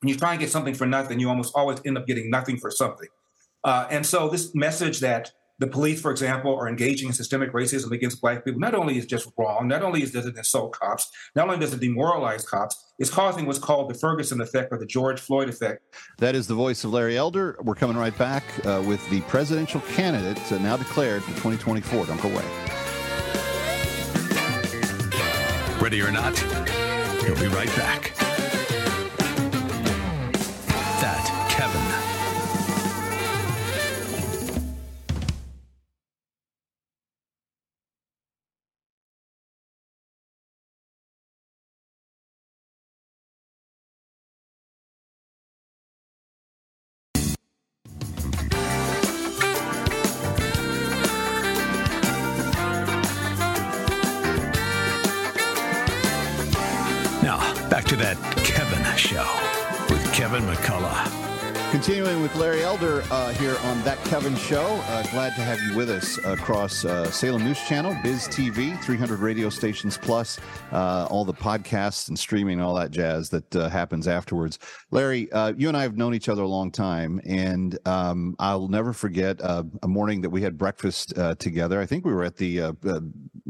When 0.00 0.08
you 0.08 0.16
try 0.16 0.32
and 0.32 0.40
get 0.40 0.50
something 0.50 0.74
for 0.74 0.86
nothing, 0.86 1.18
you 1.20 1.28
almost 1.28 1.54
always 1.54 1.78
end 1.86 1.96
up 1.96 2.06
getting 2.06 2.28
nothing 2.30 2.58
for 2.58 2.70
something. 2.70 3.08
Uh, 3.64 3.86
and 3.90 4.04
so 4.04 4.28
this 4.28 4.54
message 4.54 5.00
that 5.00 5.32
the 5.60 5.66
police, 5.66 6.00
for 6.00 6.10
example, 6.10 6.56
are 6.56 6.68
engaging 6.68 7.08
in 7.08 7.12
systemic 7.12 7.52
racism 7.52 7.92
against 7.92 8.22
black 8.22 8.44
people, 8.46 8.58
not 8.58 8.74
only 8.74 8.96
is 8.96 9.04
just 9.04 9.30
wrong, 9.36 9.68
not 9.68 9.82
only 9.82 10.00
does 10.00 10.24
it 10.24 10.34
insult 10.34 10.72
cops, 10.72 11.10
not 11.36 11.48
only 11.48 11.60
does 11.60 11.74
it 11.74 11.80
demoralize 11.80 12.48
cops, 12.48 12.92
it's 12.98 13.10
causing 13.10 13.44
what's 13.44 13.58
called 13.58 13.90
the 13.90 13.94
Ferguson 13.94 14.40
effect 14.40 14.72
or 14.72 14.78
the 14.78 14.86
George 14.86 15.20
Floyd 15.20 15.50
effect. 15.50 15.82
That 16.16 16.34
is 16.34 16.46
the 16.46 16.54
voice 16.54 16.82
of 16.84 16.92
Larry 16.92 17.18
Elder. 17.18 17.58
We're 17.62 17.74
coming 17.74 17.98
right 17.98 18.16
back 18.16 18.42
uh, 18.64 18.82
with 18.86 19.06
the 19.10 19.20
presidential 19.22 19.82
candidate 19.82 20.40
uh, 20.50 20.58
now 20.58 20.78
declared 20.78 21.22
for 21.22 21.30
2024. 21.32 22.06
Don't 22.06 22.22
go 22.22 22.30
away. 22.30 22.44
Ready 25.78 26.00
or 26.00 26.10
not, 26.10 26.38
he'll 27.22 27.38
be 27.38 27.48
right 27.48 27.74
back. 27.76 28.29
Elder 62.70 63.02
uh, 63.10 63.32
here 63.32 63.56
on 63.64 63.82
That 63.82 63.98
Kevin 64.04 64.36
Show. 64.36 64.62
Uh, 64.62 65.02
glad 65.10 65.34
to 65.34 65.40
have 65.40 65.60
you 65.60 65.76
with 65.76 65.90
us 65.90 66.18
across 66.24 66.84
uh, 66.84 67.10
Salem 67.10 67.42
News 67.42 67.60
Channel, 67.66 67.96
Biz 68.00 68.28
TV, 68.28 68.80
300 68.80 69.18
radio 69.18 69.48
stations 69.50 69.98
plus, 69.98 70.38
uh, 70.70 71.04
all 71.10 71.24
the 71.24 71.34
podcasts 71.34 72.06
and 72.06 72.16
streaming, 72.16 72.60
all 72.60 72.76
that 72.76 72.92
jazz 72.92 73.28
that 73.30 73.56
uh, 73.56 73.68
happens 73.68 74.06
afterwards. 74.06 74.60
Larry, 74.92 75.32
uh, 75.32 75.52
you 75.56 75.66
and 75.66 75.76
I 75.76 75.82
have 75.82 75.96
known 75.96 76.14
each 76.14 76.28
other 76.28 76.42
a 76.42 76.48
long 76.48 76.70
time, 76.70 77.20
and 77.26 77.76
um, 77.88 78.36
I'll 78.38 78.68
never 78.68 78.92
forget 78.92 79.40
a 79.42 79.64
morning 79.88 80.20
that 80.20 80.30
we 80.30 80.40
had 80.40 80.56
breakfast 80.56 81.12
together. 81.40 81.80
I 81.80 81.86
think 81.86 82.04
we 82.04 82.14
were 82.14 82.22
at 82.22 82.36
the 82.36 82.76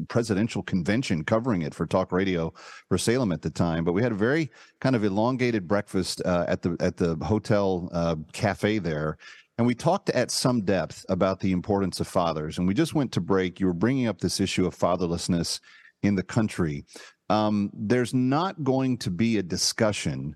presidential 0.09 0.63
convention 0.63 1.25
covering 1.25 1.63
it 1.63 1.75
for 1.75 1.87
talk 1.87 2.13
radio 2.13 2.53
for 2.89 2.99
Salem 2.99 3.33
at 3.33 3.43
the 3.43 3.51
time, 3.51 3.85
but 3.85 3.93
we 3.93 4.03
had 4.03 4.13
a 4.13 4.17
very 4.17 4.51
kind 4.81 4.97
of 4.97 5.05
elongated 5.05 5.69
breakfast 5.69 6.21
at 6.23 6.63
the 6.63 6.77
at 6.81 6.97
the 6.97 7.17
hotel 7.23 8.25
cafe 8.33 8.79
there. 8.79 9.19
And 9.59 9.67
we 9.67 9.75
talked 9.75 10.09
at 10.11 10.31
some 10.31 10.63
depth 10.63 11.05
about 11.11 11.39
the 11.39 11.53
importance 11.53 12.01
of 12.01 12.09
fathers. 12.09 12.57
And 12.57 12.67
we 12.67 12.73
just 12.73 12.95
went 12.95 13.13
to 13.13 13.21
break. 13.21 13.61
You 13.61 13.67
were 13.67 13.75
bringing 13.75 14.07
up 14.07 14.19
this 14.19 14.41
issue 14.41 14.67
of 14.67 14.75
fatherlessness 14.75 15.61
in 16.03 16.15
the 16.15 16.23
country. 16.23 16.87
Um, 17.29 17.71
there's 17.75 18.15
not 18.15 18.65
going 18.65 18.97
to 18.99 19.11
be 19.11 19.37
a 19.37 19.43
discussion 19.43 20.35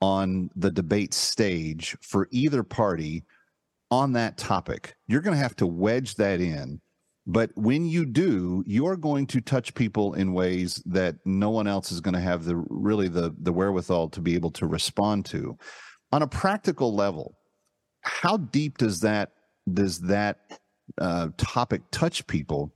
on 0.00 0.50
the 0.56 0.72
debate 0.72 1.14
stage 1.14 1.96
for 2.02 2.26
either 2.32 2.64
party 2.64 3.24
on 3.92 4.12
that 4.14 4.36
topic. 4.36 4.96
You're 5.06 5.20
going 5.20 5.36
to 5.36 5.42
have 5.42 5.56
to 5.56 5.68
wedge 5.68 6.16
that 6.16 6.40
in. 6.40 6.80
But 7.26 7.50
when 7.54 7.86
you 7.86 8.04
do, 8.04 8.62
you're 8.66 8.96
going 8.96 9.26
to 9.28 9.40
touch 9.40 9.74
people 9.74 10.12
in 10.12 10.34
ways 10.34 10.82
that 10.84 11.16
no 11.24 11.48
one 11.50 11.66
else 11.66 11.90
is 11.90 12.00
going 12.00 12.14
to 12.14 12.20
have 12.20 12.44
the 12.44 12.56
really 12.68 13.08
the 13.08 13.34
the 13.38 13.52
wherewithal 13.52 14.10
to 14.10 14.20
be 14.20 14.34
able 14.34 14.50
to 14.52 14.66
respond 14.66 15.24
to 15.26 15.56
on 16.12 16.22
a 16.22 16.28
practical 16.28 16.94
level, 16.94 17.36
how 18.02 18.36
deep 18.36 18.78
does 18.78 19.00
that 19.00 19.32
does 19.72 20.00
that 20.00 20.38
uh, 21.00 21.28
topic 21.36 21.82
touch 21.90 22.26
people? 22.26 22.72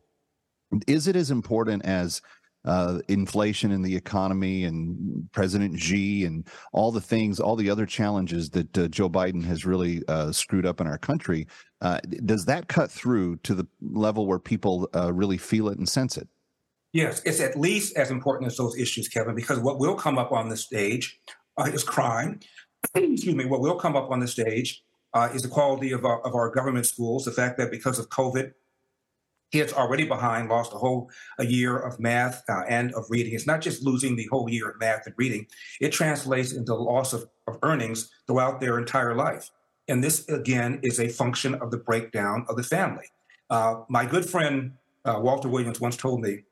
Is 0.87 1.07
it 1.07 1.15
as 1.15 1.31
important 1.31 1.85
as 1.85 2.23
uh, 2.69 3.01
inflation 3.09 3.73
in 3.73 3.83
the 3.83 3.97
economy 3.97 4.65
and 4.65 5.29
President 5.33 5.81
Xi 5.81 6.25
and 6.25 6.47
all 6.73 6.93
the 6.93 7.01
things, 7.01 7.41
all 7.41 7.57
the 7.57 7.71
other 7.71 7.87
challenges 7.87 8.51
that 8.51 8.79
uh, 8.79 8.89
Joe 8.89 9.09
Biden 9.09 9.45
has 9.45 9.65
really 9.65 10.03
uh, 10.07 10.31
screwed 10.31 10.67
up 10.67 10.81
in 10.81 10.87
our 10.87 10.99
country? 10.99 11.47
Uh, 11.81 11.99
does 12.25 12.45
that 12.45 12.69
cut 12.69 12.91
through 12.91 13.37
to 13.39 13.55
the 13.55 13.67
level 13.81 14.27
where 14.27 14.39
people 14.39 14.89
uh, 14.95 15.13
really 15.13 15.39
feel 15.39 15.69
it 15.69 15.79
and 15.79 15.89
sense 15.89 16.17
it? 16.17 16.29
Yes, 16.93 17.23
it's 17.25 17.41
at 17.41 17.59
least 17.59 17.97
as 17.97 18.11
important 18.11 18.51
as 18.51 18.57
those 18.57 18.79
issues, 18.79 19.09
Kevin, 19.09 19.35
because 19.35 19.59
what 19.59 19.79
will 19.79 19.95
come 19.95 20.19
up 20.19 20.33
on 20.33 20.49
the 20.49 20.57
stage 20.57 21.21
is 21.67 21.83
crime 21.83 22.41
excuse 22.95 23.35
me, 23.35 23.45
what 23.45 23.61
will 23.61 23.77
come 23.77 23.97
up 23.97 24.11
on 24.11 24.21
the 24.21 24.29
stage 24.29 24.83
uh, 25.15 25.29
is 25.35 25.43
the 25.43 25.49
quality 25.49 25.93
of 25.93 26.05
our, 26.05 26.25
of 26.27 26.35
our 26.35 26.51
government 26.51 26.87
schools. 26.87 27.25
The 27.25 27.33
fact 27.33 27.59
that 27.59 27.71
because 27.71 27.99
of 27.99 28.09
COVID, 28.09 28.53
kids 29.53 29.73
already 29.73 30.05
behind 30.05 30.49
lost 30.49 30.73
a 30.73 30.77
whole 30.77 31.11
a 31.39 31.47
year 31.47 31.79
of 31.79 31.99
math 31.99 32.43
uh, 32.49 32.63
and 32.69 32.95
of 32.95 33.05
reading. 33.09 33.35
It's 33.35 33.47
not 33.47 33.61
just 33.61 33.83
losing 33.83 34.17
the 34.17 34.29
whole 34.31 34.49
year 34.51 34.71
of 34.71 34.81
math 34.81 35.07
and 35.07 35.15
reading; 35.17 35.47
it 35.81 35.93
translates 35.93 36.53
into 36.53 36.75
loss 36.75 37.13
of, 37.13 37.29
of 37.47 37.59
earnings 37.63 38.11
throughout 38.27 38.61
their 38.61 38.79
entire 38.79 39.15
life. 39.15 39.51
And 39.89 40.05
this 40.05 40.29
again 40.29 40.81
is 40.83 41.01
a 41.01 41.09
function 41.09 41.55
of 41.55 41.71
the 41.71 41.79
breakdown 41.79 42.45
of 42.49 42.57
the 42.57 42.63
family. 42.63 43.07
Uh, 43.51 43.83
my 43.89 44.05
good 44.05 44.29
friend 44.29 44.73
uh, 45.05 45.19
Walter 45.21 45.49
Williams 45.49 45.81
once 45.81 45.97
told 45.97 46.21
me, 46.21 46.43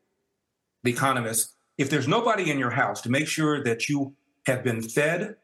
the 0.83 0.91
economist, 0.91 1.55
if 1.79 1.91
there's 1.91 2.09
nobody 2.09 2.51
in 2.51 2.59
your 2.59 2.71
house 2.71 3.03
to 3.03 3.11
make 3.11 3.27
sure 3.27 3.63
that 3.65 3.89
you 3.89 4.15
have 4.47 4.65
been 4.65 4.81
fed, 4.81 5.37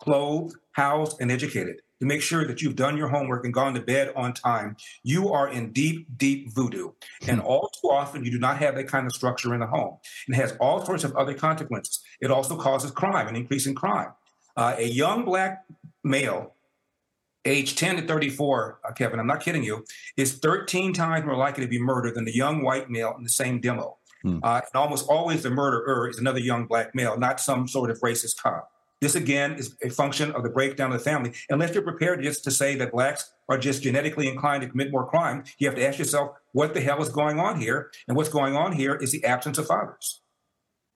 clothed, 0.00 0.56
housed, 0.72 1.20
and 1.20 1.30
educated 1.30 1.82
to 2.00 2.06
make 2.06 2.22
sure 2.22 2.46
that 2.46 2.60
you've 2.60 2.76
done 2.76 2.96
your 2.96 3.08
homework 3.08 3.44
and 3.44 3.54
gone 3.54 3.74
to 3.74 3.80
bed 3.80 4.12
on 4.16 4.32
time, 4.34 4.76
you 5.02 5.32
are 5.32 5.48
in 5.48 5.72
deep, 5.72 6.06
deep 6.16 6.52
voodoo. 6.52 6.90
And 7.26 7.40
all 7.40 7.70
too 7.80 7.88
often, 7.88 8.24
you 8.24 8.30
do 8.30 8.38
not 8.38 8.58
have 8.58 8.74
that 8.76 8.88
kind 8.88 9.06
of 9.06 9.12
structure 9.12 9.54
in 9.54 9.60
the 9.60 9.66
home. 9.66 9.96
It 10.28 10.34
has 10.34 10.52
all 10.60 10.84
sorts 10.84 11.04
of 11.04 11.14
other 11.16 11.34
consequences. 11.34 12.00
It 12.20 12.30
also 12.30 12.56
causes 12.56 12.90
crime, 12.90 13.28
an 13.28 13.36
increase 13.36 13.66
in 13.66 13.74
crime. 13.74 14.10
Uh, 14.56 14.74
a 14.78 14.86
young 14.86 15.24
black 15.24 15.64
male, 16.02 16.54
age 17.44 17.76
10 17.76 17.96
to 17.96 18.02
34, 18.02 18.80
uh, 18.84 18.92
Kevin, 18.92 19.20
I'm 19.20 19.26
not 19.26 19.40
kidding 19.42 19.62
you, 19.62 19.84
is 20.16 20.38
13 20.38 20.92
times 20.92 21.24
more 21.24 21.36
likely 21.36 21.64
to 21.64 21.70
be 21.70 21.78
murdered 21.78 22.14
than 22.14 22.24
the 22.24 22.34
young 22.34 22.62
white 22.62 22.90
male 22.90 23.14
in 23.16 23.22
the 23.22 23.30
same 23.30 23.60
demo. 23.60 23.98
Hmm. 24.22 24.38
Uh, 24.42 24.60
and 24.64 24.74
almost 24.74 25.06
always 25.08 25.42
the 25.42 25.50
murderer 25.50 26.08
is 26.08 26.18
another 26.18 26.40
young 26.40 26.66
black 26.66 26.94
male, 26.94 27.18
not 27.18 27.40
some 27.40 27.68
sort 27.68 27.90
of 27.90 28.00
racist 28.00 28.42
cop. 28.42 28.70
This 29.00 29.14
again 29.14 29.54
is 29.54 29.76
a 29.82 29.90
function 29.90 30.32
of 30.32 30.42
the 30.42 30.48
breakdown 30.48 30.90
of 30.90 30.98
the 30.98 31.04
family. 31.04 31.32
Unless 31.50 31.74
you're 31.74 31.82
prepared 31.82 32.22
just 32.22 32.44
to 32.44 32.50
say 32.50 32.76
that 32.76 32.92
blacks 32.92 33.30
are 33.48 33.58
just 33.58 33.82
genetically 33.82 34.26
inclined 34.26 34.62
to 34.62 34.68
commit 34.68 34.90
more 34.90 35.06
crime, 35.06 35.44
you 35.58 35.68
have 35.68 35.76
to 35.76 35.86
ask 35.86 35.98
yourself, 35.98 36.30
what 36.52 36.72
the 36.72 36.80
hell 36.80 37.02
is 37.02 37.10
going 37.10 37.38
on 37.38 37.60
here? 37.60 37.90
And 38.08 38.16
what's 38.16 38.30
going 38.30 38.56
on 38.56 38.72
here 38.72 38.94
is 38.94 39.12
the 39.12 39.24
absence 39.24 39.58
of 39.58 39.66
fathers. 39.66 40.22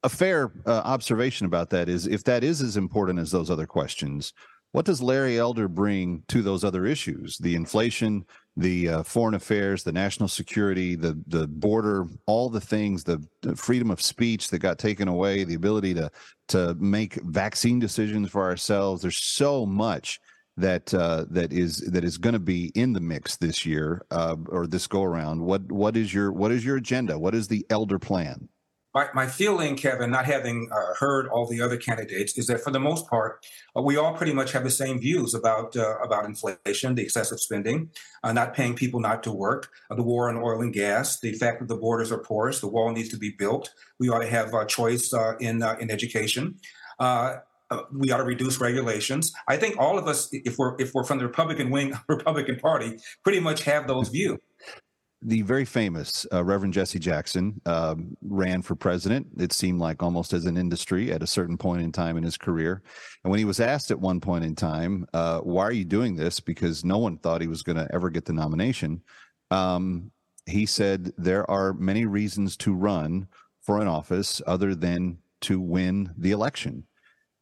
A 0.02 0.08
fair 0.08 0.50
uh, 0.64 0.80
observation 0.84 1.44
about 1.44 1.68
that 1.70 1.90
is 1.90 2.06
if 2.06 2.24
that 2.24 2.42
is 2.42 2.62
as 2.62 2.78
important 2.78 3.18
as 3.18 3.30
those 3.30 3.50
other 3.50 3.66
questions, 3.66 4.32
what 4.72 4.86
does 4.86 5.02
Larry 5.02 5.38
Elder 5.38 5.68
bring 5.68 6.22
to 6.28 6.42
those 6.42 6.64
other 6.64 6.86
issues? 6.86 7.36
The 7.38 7.54
inflation, 7.54 8.24
the 8.56 8.88
uh, 8.88 9.02
foreign 9.02 9.34
affairs, 9.34 9.84
the 9.84 9.92
national 9.92 10.28
security, 10.28 10.94
the 10.94 11.20
the 11.28 11.46
border, 11.46 12.06
all 12.26 12.48
the 12.48 12.60
things, 12.60 13.04
the, 13.04 13.24
the, 13.42 13.54
freedom 13.56 13.90
of 13.90 14.02
speech 14.02 14.48
that 14.48 14.58
got 14.58 14.78
taken 14.78 15.08
away, 15.08 15.44
the 15.44 15.54
ability 15.54 15.94
to 15.94 16.10
to 16.48 16.74
make 16.74 17.14
vaccine 17.22 17.78
decisions 17.78 18.30
for 18.30 18.42
ourselves. 18.42 19.02
There's 19.02 19.16
so 19.16 19.64
much 19.64 20.20
that 20.56 20.92
uh, 20.92 21.24
that 21.30 21.52
is 21.52 21.78
that 21.92 22.04
is 22.04 22.18
going 22.18 22.32
to 22.32 22.38
be 22.38 22.66
in 22.74 22.92
the 22.92 23.00
mix 23.00 23.36
this 23.36 23.64
year 23.64 24.04
uh, 24.10 24.36
or 24.48 24.66
this 24.66 24.86
go 24.86 25.02
around. 25.02 25.40
What 25.40 25.70
what 25.70 25.96
is 25.96 26.12
your 26.12 26.32
what 26.32 26.52
is 26.52 26.64
your 26.64 26.76
agenda? 26.76 27.18
What 27.18 27.34
is 27.34 27.48
the 27.48 27.64
Elder 27.70 27.98
plan? 27.98 28.48
My, 28.94 29.09
my 29.14 29.26
feeling, 29.26 29.76
Kevin, 29.76 30.11
not 30.11 30.24
having 30.24 30.68
uh, 30.72 30.94
heard 30.98 31.29
all 31.29 31.46
the 31.46 31.62
other 31.62 31.76
candidates, 31.76 32.37
is 32.37 32.46
that 32.48 32.61
for 32.61 32.70
the 32.70 32.81
most 32.81 33.09
part, 33.09 33.44
uh, 33.76 33.83
we 33.83 33.96
all 33.96 34.14
pretty 34.14 34.33
much 34.33 34.53
have 34.53 34.64
the 34.64 34.70
same 34.70 34.98
views 34.98 35.35
about 35.35 35.76
uh, 35.76 35.98
about 35.98 36.24
inflation, 36.24 36.94
the 36.94 37.03
excessive 37.03 37.38
spending, 37.38 37.90
uh, 38.24 38.33
not 38.33 38.55
paying 38.55 38.74
people 38.74 39.00
not 39.00 39.22
to 39.22 39.33
work, 39.33 39.70
uh, 39.90 39.94
the 39.94 40.03
war 40.03 40.29
on 40.29 40.37
oil 40.37 40.61
and 40.61 40.72
gas, 40.72 41.20
the 41.20 41.33
fact 41.33 41.61
that 41.61 41.68
the 41.68 41.76
borders 41.76 42.11
are 42.11 42.18
porous, 42.18 42.61
the 42.61 42.68
wall 42.68 42.90
needs 42.90 43.09
to 43.11 43.16
be 43.16 43.31
built. 43.31 43.72
We 43.98 44.09
ought 44.09 44.20
to 44.20 44.29
have 44.29 44.55
a 44.55 44.66
choice 44.66 45.12
uh, 45.12 45.37
in 45.38 45.62
in 45.81 45.90
education. 45.90 46.57
we 46.98 48.11
ought 48.11 48.16
to 48.16 48.24
reduce 48.24 48.61
regulations. 48.61 49.33
I 49.46 49.57
think 49.57 49.76
all 49.79 49.98
of 49.98 50.09
us, 50.09 50.29
if 50.33 50.59
we're 50.59 50.74
if 50.81 50.94
we're 50.94 51.05
from 51.05 51.18
the 51.18 51.26
Republican 51.26 51.70
wing, 51.70 51.92
Republican 52.09 52.57
Party, 52.57 52.98
pretty 53.22 53.38
much 53.38 53.62
have 53.62 53.87
those 53.87 54.09
views 54.09 54.38
the 55.22 55.42
very 55.42 55.64
famous 55.64 56.26
uh, 56.33 56.42
Reverend 56.42 56.72
Jesse 56.72 56.98
Jackson 56.98 57.61
um, 57.66 58.16
ran 58.22 58.62
for 58.62 58.74
president. 58.74 59.26
It 59.38 59.52
seemed 59.52 59.78
like 59.78 60.02
almost 60.02 60.33
as 60.33 60.46
an 60.46 60.56
industry 60.56 61.12
at 61.12 61.22
a 61.22 61.26
certain 61.26 61.59
point 61.59 61.83
in 61.83 61.92
time 61.92 62.16
in 62.16 62.24
his 62.24 62.38
career. 62.38 62.83
And 63.22 63.30
when 63.30 63.38
he 63.38 63.44
was 63.44 63.61
asked 63.61 63.90
at 63.90 64.00
one 64.00 64.20
point 64.20 64.44
in 64.44 64.54
time, 64.54 65.06
uh, 65.12 65.40
"Why 65.40 65.64
are 65.64 65.72
you 65.72 65.85
doing 65.85 66.16
this?" 66.16 66.40
because 66.40 66.85
no 66.85 66.98
one 66.98 67.18
thought 67.18 67.42
he 67.42 67.48
was 67.48 67.62
going 67.62 67.76
to 67.76 67.88
ever 67.92 68.09
get 68.09 68.24
the 68.24 68.33
nomination, 68.33 69.02
um, 69.50 70.11
he 70.46 70.64
said, 70.64 71.12
"There 71.18 71.48
are 71.50 71.74
many 71.74 72.06
reasons 72.06 72.56
to 72.59 72.74
run 72.74 73.28
for 73.61 73.80
an 73.80 73.88
office 73.88 74.40
other 74.46 74.74
than 74.74 75.18
to 75.42 75.61
win 75.61 76.14
the 76.16 76.30
election." 76.30 76.85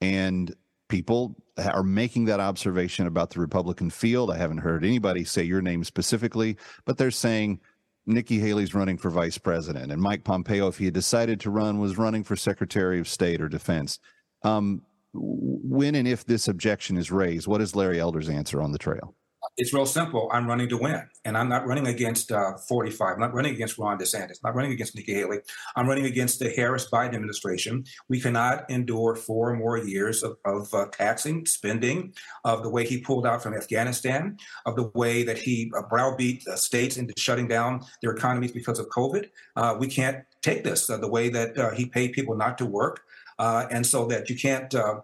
And 0.01 0.55
people 0.89 1.37
are 1.59 1.83
making 1.83 2.27
that 2.27 2.41
observation 2.41 3.07
about 3.07 3.31
the 3.31 3.41
Republican 3.41 3.91
field. 3.91 4.31
I 4.31 4.37
haven't 4.37 4.59
heard 4.59 4.85
anybody 4.85 5.25
say 5.25 5.43
your 5.43 5.63
name 5.63 5.85
specifically, 5.85 6.57
but 6.85 6.99
they're 6.99 7.11
saying 7.11 7.61
Nikki 8.07 8.39
Haley's 8.39 8.75
running 8.75 8.97
for 8.97 9.11
vice 9.11 9.39
president, 9.39 9.93
and 9.93 10.01
Mike 10.01 10.25
Pompeo, 10.25 10.69
if 10.69 10.79
he 10.79 10.87
had 10.87 10.95
decided 10.95 11.41
to 11.41 11.51
run, 11.51 11.79
was 11.79 11.99
running 11.99 12.25
for 12.25 12.37
Secretary 12.37 12.99
of 12.99 13.09
State 13.09 13.41
or 13.41 13.49
Defense. 13.49 13.99
Um, 14.43 14.83
when 15.13 15.95
and 15.95 16.09
if 16.09 16.25
this 16.25 16.49
objection 16.49 16.97
is 16.97 17.11
raised, 17.11 17.47
what 17.47 17.61
is 17.61 17.77
Larry 17.77 18.01
Elder's 18.01 18.29
answer 18.29 18.63
on 18.63 18.73
the 18.73 18.79
trail? 18.79 19.15
It's 19.59 19.75
real 19.75 19.87
simple. 19.87 20.31
I'm 20.33 20.47
running 20.47 20.69
to 20.69 20.77
win, 20.77 21.03
and 21.25 21.37
I'm 21.37 21.49
not 21.49 21.67
running 21.67 21.89
against 21.89 22.31
uh, 22.31 22.57
45. 22.69 23.15
I'm 23.15 23.21
not 23.21 23.35
running 23.35 23.53
against 23.53 23.77
Ron 23.77 23.99
DeSantis. 23.99 24.39
I'm 24.43 24.51
not 24.51 24.55
running 24.55 24.71
against 24.71 24.95
Nikki 24.95 25.15
Haley. 25.15 25.39
I'm 25.75 25.89
running 25.89 26.07
against 26.07 26.39
the 26.39 26.51
Harris 26.51 26.89
Biden 26.89 27.15
administration. 27.15 27.85
We 28.09 28.21
cannot 28.21 28.71
endure 28.71 29.17
four 29.17 29.57
more 29.57 29.77
years 29.77 30.23
of, 30.23 30.37
of 30.45 30.73
uh, 30.73 30.87
taxing, 30.93 31.45
spending, 31.45 32.15
of 32.45 32.63
the 32.63 32.71
way 32.71 32.87
he 32.87 33.01
pulled 33.01 33.27
out 33.27 33.43
from 33.43 33.53
Afghanistan, 33.53 34.37
of 34.65 34.77
the 34.77 34.91
way 34.95 35.25
that 35.25 35.39
he 35.39 35.73
uh, 35.77 35.83
browbeat 35.83 36.43
states 36.43 36.97
into 36.97 37.13
shutting 37.19 37.49
down 37.49 37.85
their 38.01 38.13
economies 38.13 38.53
because 38.53 38.79
of 38.79 38.87
COVID. 38.91 39.29
Uh, 39.57 39.77
we 39.79 39.89
can't 39.89 40.25
take 40.41 40.63
this. 40.63 40.89
Uh, 40.89 40.99
the 40.99 41.09
way 41.09 41.29
that 41.31 41.59
uh, 41.59 41.73
he 41.73 41.85
paid 41.85 42.13
people 42.13 42.37
not 42.37 42.59
to 42.59 42.65
work, 42.65 43.01
uh, 43.39 43.67
and 43.71 43.87
so 43.87 44.07
that 44.07 44.29
you 44.29 44.37
can't. 44.37 44.75
Uh, 44.75 45.01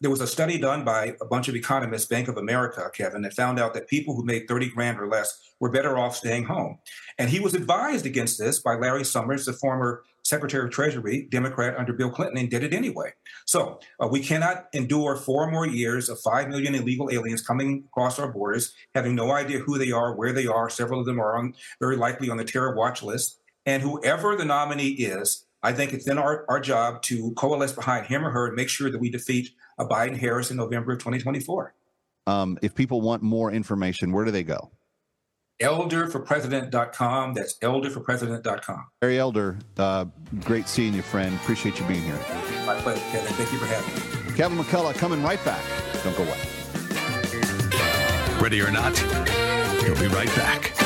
there 0.00 0.10
was 0.10 0.20
a 0.20 0.26
study 0.26 0.58
done 0.58 0.84
by 0.84 1.14
a 1.20 1.24
bunch 1.24 1.48
of 1.48 1.54
economists, 1.54 2.06
Bank 2.06 2.28
of 2.28 2.36
America, 2.36 2.90
Kevin, 2.94 3.22
that 3.22 3.34
found 3.34 3.58
out 3.58 3.74
that 3.74 3.88
people 3.88 4.14
who 4.14 4.24
made 4.24 4.48
30 4.48 4.70
grand 4.70 4.98
or 4.98 5.08
less 5.08 5.52
were 5.60 5.70
better 5.70 5.98
off 5.98 6.16
staying 6.16 6.44
home. 6.44 6.78
And 7.18 7.30
he 7.30 7.40
was 7.40 7.54
advised 7.54 8.06
against 8.06 8.38
this 8.38 8.60
by 8.60 8.74
Larry 8.74 9.04
Summers, 9.04 9.44
the 9.44 9.52
former 9.52 10.02
Secretary 10.24 10.64
of 10.64 10.70
Treasury, 10.70 11.28
Democrat 11.30 11.76
under 11.76 11.92
Bill 11.92 12.10
Clinton, 12.10 12.38
and 12.38 12.50
did 12.50 12.64
it 12.64 12.72
anyway. 12.72 13.12
So 13.46 13.78
uh, 14.00 14.08
we 14.08 14.20
cannot 14.20 14.68
endure 14.72 15.16
four 15.16 15.50
more 15.50 15.66
years 15.66 16.08
of 16.08 16.18
5 16.20 16.48
million 16.48 16.74
illegal 16.74 17.10
aliens 17.12 17.42
coming 17.42 17.84
across 17.88 18.18
our 18.18 18.32
borders, 18.32 18.72
having 18.94 19.14
no 19.14 19.32
idea 19.32 19.58
who 19.58 19.76
they 19.76 19.92
are, 19.92 20.14
where 20.14 20.32
they 20.32 20.46
are. 20.46 20.70
Several 20.70 21.00
of 21.00 21.06
them 21.06 21.20
are 21.20 21.36
on, 21.36 21.54
very 21.78 21.96
likely 21.96 22.30
on 22.30 22.38
the 22.38 22.44
terror 22.44 22.74
watch 22.74 23.02
list. 23.02 23.38
And 23.66 23.82
whoever 23.82 24.34
the 24.36 24.44
nominee 24.44 24.90
is, 24.90 25.46
I 25.64 25.72
think 25.72 25.94
it's 25.94 26.04
then 26.04 26.18
our, 26.18 26.44
our 26.48 26.60
job 26.60 27.00
to 27.04 27.32
coalesce 27.32 27.72
behind 27.72 28.06
him 28.06 28.24
or 28.24 28.30
her 28.30 28.46
and 28.48 28.54
make 28.54 28.68
sure 28.68 28.90
that 28.90 28.98
we 28.98 29.08
defeat 29.08 29.50
a 29.78 29.86
Biden 29.86 30.16
Harris 30.16 30.50
in 30.50 30.58
November 30.58 30.92
of 30.92 30.98
2024. 30.98 31.74
Um, 32.26 32.58
if 32.60 32.74
people 32.74 33.00
want 33.00 33.22
more 33.22 33.50
information, 33.50 34.12
where 34.12 34.26
do 34.26 34.30
they 34.30 34.44
go? 34.44 34.70
Elderforpresident.com. 35.62 37.34
That's 37.34 37.58
elderforpresident.com. 37.58 38.86
Larry 39.00 39.18
Elder, 39.18 39.58
uh, 39.78 40.04
great 40.40 40.68
seeing 40.68 40.92
you, 40.92 41.02
friend. 41.02 41.34
Appreciate 41.36 41.80
you 41.80 41.86
being 41.86 42.02
here. 42.02 42.18
My 42.66 42.74
pleasure, 42.74 43.00
Kevin. 43.10 43.32
Thank 43.32 43.52
you 43.52 43.58
for 43.58 43.66
having 43.66 43.94
me. 43.94 44.36
Kevin 44.36 44.58
McCullough 44.58 44.94
coming 44.96 45.22
right 45.22 45.42
back. 45.44 45.64
Don't 46.02 46.16
go 46.16 46.24
away. 46.24 46.38
Ready 48.40 48.60
or 48.60 48.70
not, 48.70 48.98
he'll 49.82 49.98
be 49.98 50.08
right 50.08 50.28
back. 50.36 50.83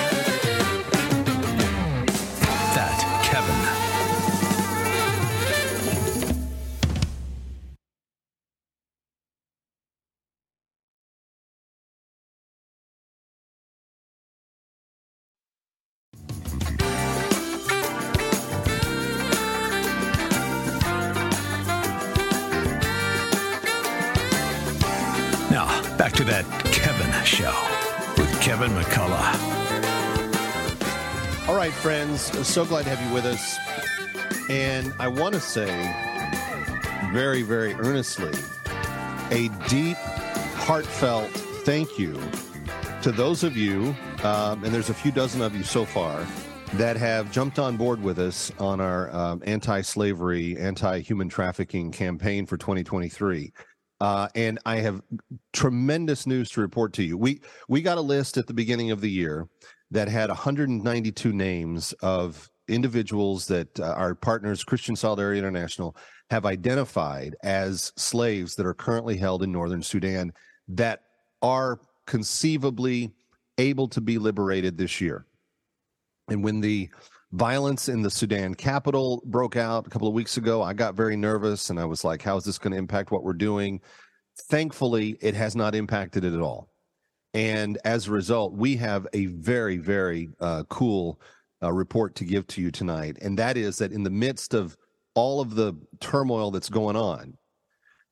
So 32.28 32.64
glad 32.64 32.84
to 32.84 32.90
have 32.90 33.06
you 33.06 33.12
with 33.14 33.24
us. 33.24 33.56
And 34.50 34.92
I 34.98 35.08
want 35.08 35.34
to 35.34 35.40
say 35.40 35.66
very, 37.12 37.42
very 37.42 37.74
earnestly 37.74 38.32
a 39.30 39.48
deep, 39.68 39.96
heartfelt 40.56 41.30
thank 41.64 41.98
you 41.98 42.20
to 43.02 43.12
those 43.12 43.44
of 43.44 43.56
you, 43.56 43.94
um, 44.22 44.62
and 44.62 44.74
there's 44.74 44.90
a 44.90 44.94
few 44.94 45.10
dozen 45.10 45.40
of 45.40 45.54
you 45.56 45.62
so 45.62 45.84
far, 45.84 46.26
that 46.74 46.96
have 46.96 47.32
jumped 47.32 47.58
on 47.58 47.76
board 47.76 48.02
with 48.02 48.18
us 48.18 48.52
on 48.58 48.80
our 48.80 49.14
um, 49.14 49.42
anti 49.46 49.80
slavery, 49.80 50.56
anti 50.58 51.00
human 51.00 51.28
trafficking 51.28 51.90
campaign 51.90 52.44
for 52.44 52.56
2023. 52.56 53.52
Uh, 54.00 54.28
and 54.34 54.58
I 54.64 54.76
have 54.76 55.02
tremendous 55.52 56.26
news 56.26 56.50
to 56.50 56.60
report 56.60 56.92
to 56.94 57.02
you. 57.02 57.16
We 57.16 57.40
we 57.68 57.82
got 57.82 57.98
a 57.98 58.02
list 58.02 58.36
at 58.36 58.46
the 58.46 58.54
beginning 58.54 58.90
of 58.90 59.00
the 59.00 59.10
year 59.10 59.48
that 59.90 60.09
had 60.09 60.29
192 60.29 61.33
names 61.33 61.92
of 62.03 62.48
individuals 62.68 63.46
that 63.46 63.81
uh, 63.81 63.94
our 63.94 64.14
partners, 64.14 64.64
Christian 64.64 64.94
Solidarity 64.94 65.38
International, 65.38 65.96
have 66.31 66.44
identified 66.44 67.35
as 67.42 67.92
slaves 67.96 68.55
that 68.57 68.66
are 68.66 68.74
currently 68.74 69.16
held 69.16 69.42
in 69.42 69.51
northern 69.51 69.83
Sudan 69.83 70.33
that 70.68 71.01
are 71.40 71.81
conceivably 72.07 73.12
able 73.57 73.88
to 73.88 74.01
be 74.01 74.18
liberated 74.18 74.77
this 74.77 75.01
year. 75.01 75.27
And 76.29 76.44
when 76.44 76.61
the 76.61 76.90
violence 77.33 77.88
in 77.88 78.03
the 78.03 78.11
Sudan 78.11 78.55
capital 78.55 79.22
broke 79.27 79.57
out 79.57 79.87
a 79.87 79.90
couple 79.90 80.09
of 80.09 80.14
weeks 80.14 80.37
ago. 80.37 80.62
I 80.62 80.72
got 80.72 80.94
very 80.94 81.16
nervous 81.16 81.70
and 81.70 81.79
I 81.79 81.85
was 81.85 82.05
like, 82.05 82.22
how 82.22 82.37
is 82.37 82.44
this 82.44 82.59
going 82.59 82.72
to 82.72 82.79
impact 82.79 83.11
what 83.11 83.22
we're 83.22 83.35
doing? 83.35 83.81
Thankfully, 84.48 85.18
it 85.20 85.35
has 85.35 85.55
not 85.55 85.74
impacted 85.74 86.24
it 86.24 86.33
at 86.33 86.40
all. 86.40 86.67
And 87.38 87.79
as 87.85 88.09
a 88.09 88.11
result, 88.11 88.55
we 88.55 88.74
have 88.79 89.07
a 89.12 89.27
very, 89.27 89.77
very 89.77 90.29
uh, 90.40 90.64
cool 90.68 91.20
uh, 91.62 91.72
report 91.72 92.16
to 92.16 92.24
give 92.24 92.48
to 92.48 92.61
you 92.61 92.72
tonight. 92.72 93.16
And 93.22 93.38
that 93.38 93.57
is 93.57 93.79
that 93.79 93.92
in 93.92 94.03
the 94.03 94.11
midst 94.11 94.55
of 94.55 94.77
all 95.14 95.40
of 95.40 95.55
the 95.55 95.74
turmoil 96.01 96.51
that's 96.51 96.68
going 96.68 96.96
on, 96.96 97.38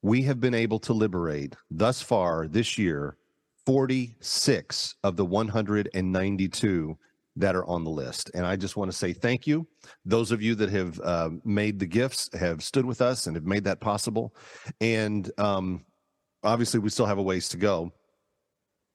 we 0.00 0.22
have 0.22 0.38
been 0.38 0.54
able 0.54 0.78
to 0.78 0.92
liberate 0.92 1.56
thus 1.72 2.00
far 2.00 2.46
this 2.46 2.78
year 2.78 3.16
46 3.64 4.94
of 5.02 5.16
the 5.16 5.24
192 5.24 6.98
that 7.34 7.56
are 7.56 7.66
on 7.66 7.82
the 7.82 7.90
list. 7.90 8.30
And 8.32 8.46
I 8.46 8.54
just 8.54 8.76
want 8.76 8.92
to 8.92 8.96
say 8.96 9.12
thank 9.12 9.44
you. 9.44 9.66
Those 10.04 10.30
of 10.30 10.40
you 10.40 10.54
that 10.54 10.70
have 10.70 11.00
uh, 11.00 11.30
made 11.44 11.80
the 11.80 11.86
gifts 11.86 12.30
have 12.32 12.62
stood 12.62 12.86
with 12.86 13.02
us 13.02 13.26
and 13.26 13.34
have 13.34 13.44
made 13.44 13.64
that 13.64 13.80
possible. 13.80 14.36
And 14.80 15.28
um, 15.36 15.84
obviously, 16.44 16.78
we 16.78 16.90
still 16.90 17.06
have 17.06 17.18
a 17.18 17.22
ways 17.22 17.48
to 17.48 17.56
go. 17.56 17.92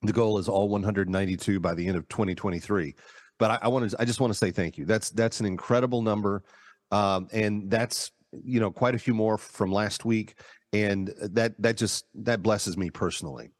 The 0.02 0.12
goal 0.12 0.38
is 0.38 0.48
all 0.48 0.68
192 0.68 1.60
by 1.60 1.74
the 1.74 1.86
end 1.86 1.96
of 1.96 2.08
2023. 2.08 2.94
But 3.38 3.50
I, 3.52 3.58
I 3.62 3.68
want 3.68 3.90
to, 3.90 4.00
I 4.00 4.04
just 4.04 4.20
want 4.20 4.32
to 4.32 4.38
say 4.38 4.50
thank 4.50 4.78
you. 4.78 4.84
That's 4.84 5.10
that's 5.10 5.40
an 5.40 5.46
incredible 5.46 6.02
number, 6.02 6.42
um, 6.90 7.28
and 7.32 7.70
that's 7.70 8.12
you 8.44 8.60
know 8.60 8.70
quite 8.70 8.94
a 8.94 8.98
few 8.98 9.14
more 9.14 9.38
from 9.38 9.72
last 9.72 10.04
week, 10.04 10.34
and 10.72 11.12
that 11.20 11.60
that 11.60 11.76
just 11.76 12.04
that 12.14 12.42
blesses 12.42 12.76
me 12.76 12.90
personally. 12.90 13.50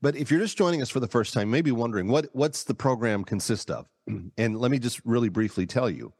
But 0.00 0.16
if 0.16 0.30
you're 0.30 0.40
just 0.40 0.58
joining 0.58 0.82
us 0.82 0.90
for 0.90 1.00
the 1.00 1.08
first 1.08 1.32
time, 1.34 1.50
maybe 1.50 1.72
wondering 1.72 2.08
what 2.08 2.26
what's 2.32 2.64
the 2.64 2.74
program 2.74 3.24
consist 3.24 3.70
of, 3.70 3.86
and 4.36 4.58
let 4.58 4.70
me 4.70 4.78
just 4.78 5.00
really 5.04 5.28
briefly 5.28 5.66
tell 5.66 5.90
you, 5.90 6.12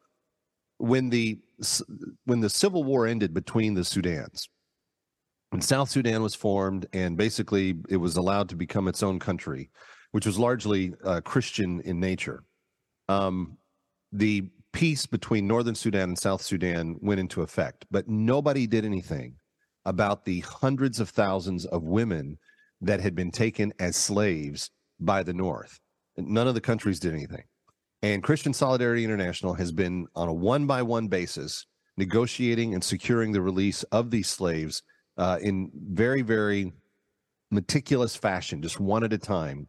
when 0.78 1.10
the 1.10 1.38
when 2.24 2.40
the 2.40 2.50
civil 2.50 2.82
war 2.84 3.06
ended 3.06 3.34
between 3.34 3.74
the 3.74 3.82
Sudans, 3.82 4.48
when 5.52 5.60
South 5.60 5.90
Sudan 5.90 6.22
was 6.22 6.34
formed, 6.34 6.86
and 6.94 7.14
basically 7.14 7.74
it 7.90 7.98
was 7.98 8.16
allowed 8.16 8.48
to 8.48 8.56
become 8.56 8.88
its 8.88 9.02
own 9.02 9.18
country, 9.18 9.68
which 10.12 10.24
was 10.24 10.38
largely 10.38 10.94
uh, 11.04 11.20
Christian 11.20 11.82
in 11.82 12.00
nature. 12.00 12.44
Um, 13.10 13.58
the 14.12 14.48
peace 14.72 15.04
between 15.04 15.46
Northern 15.46 15.74
Sudan 15.74 16.08
and 16.08 16.18
South 16.18 16.40
Sudan 16.40 16.96
went 17.02 17.20
into 17.20 17.42
effect, 17.42 17.84
but 17.90 18.08
nobody 18.08 18.66
did 18.66 18.86
anything 18.86 19.34
about 19.84 20.24
the 20.24 20.40
hundreds 20.40 21.00
of 21.00 21.10
thousands 21.10 21.66
of 21.66 21.82
women 21.82 22.38
that 22.80 23.00
had 23.00 23.14
been 23.14 23.30
taken 23.30 23.74
as 23.78 23.94
slaves 23.94 24.70
by 25.00 25.22
the 25.22 25.34
North. 25.34 25.78
None 26.16 26.48
of 26.48 26.54
the 26.54 26.62
countries 26.62 26.98
did 26.98 27.12
anything. 27.12 27.44
And 28.00 28.22
Christian 28.22 28.54
Solidarity 28.54 29.04
International 29.04 29.52
has 29.52 29.70
been 29.70 30.06
on 30.16 30.28
a 30.28 30.32
one 30.32 30.66
by 30.66 30.80
one 30.80 31.08
basis 31.08 31.66
negotiating 31.98 32.72
and 32.72 32.82
securing 32.82 33.32
the 33.32 33.42
release 33.42 33.82
of 33.84 34.10
these 34.10 34.28
slaves 34.28 34.82
uh, 35.16 35.38
in 35.40 35.70
very, 35.74 36.22
very 36.22 36.72
meticulous 37.50 38.16
fashion, 38.16 38.62
just 38.62 38.80
one 38.80 39.04
at 39.04 39.12
a 39.12 39.18
time, 39.18 39.68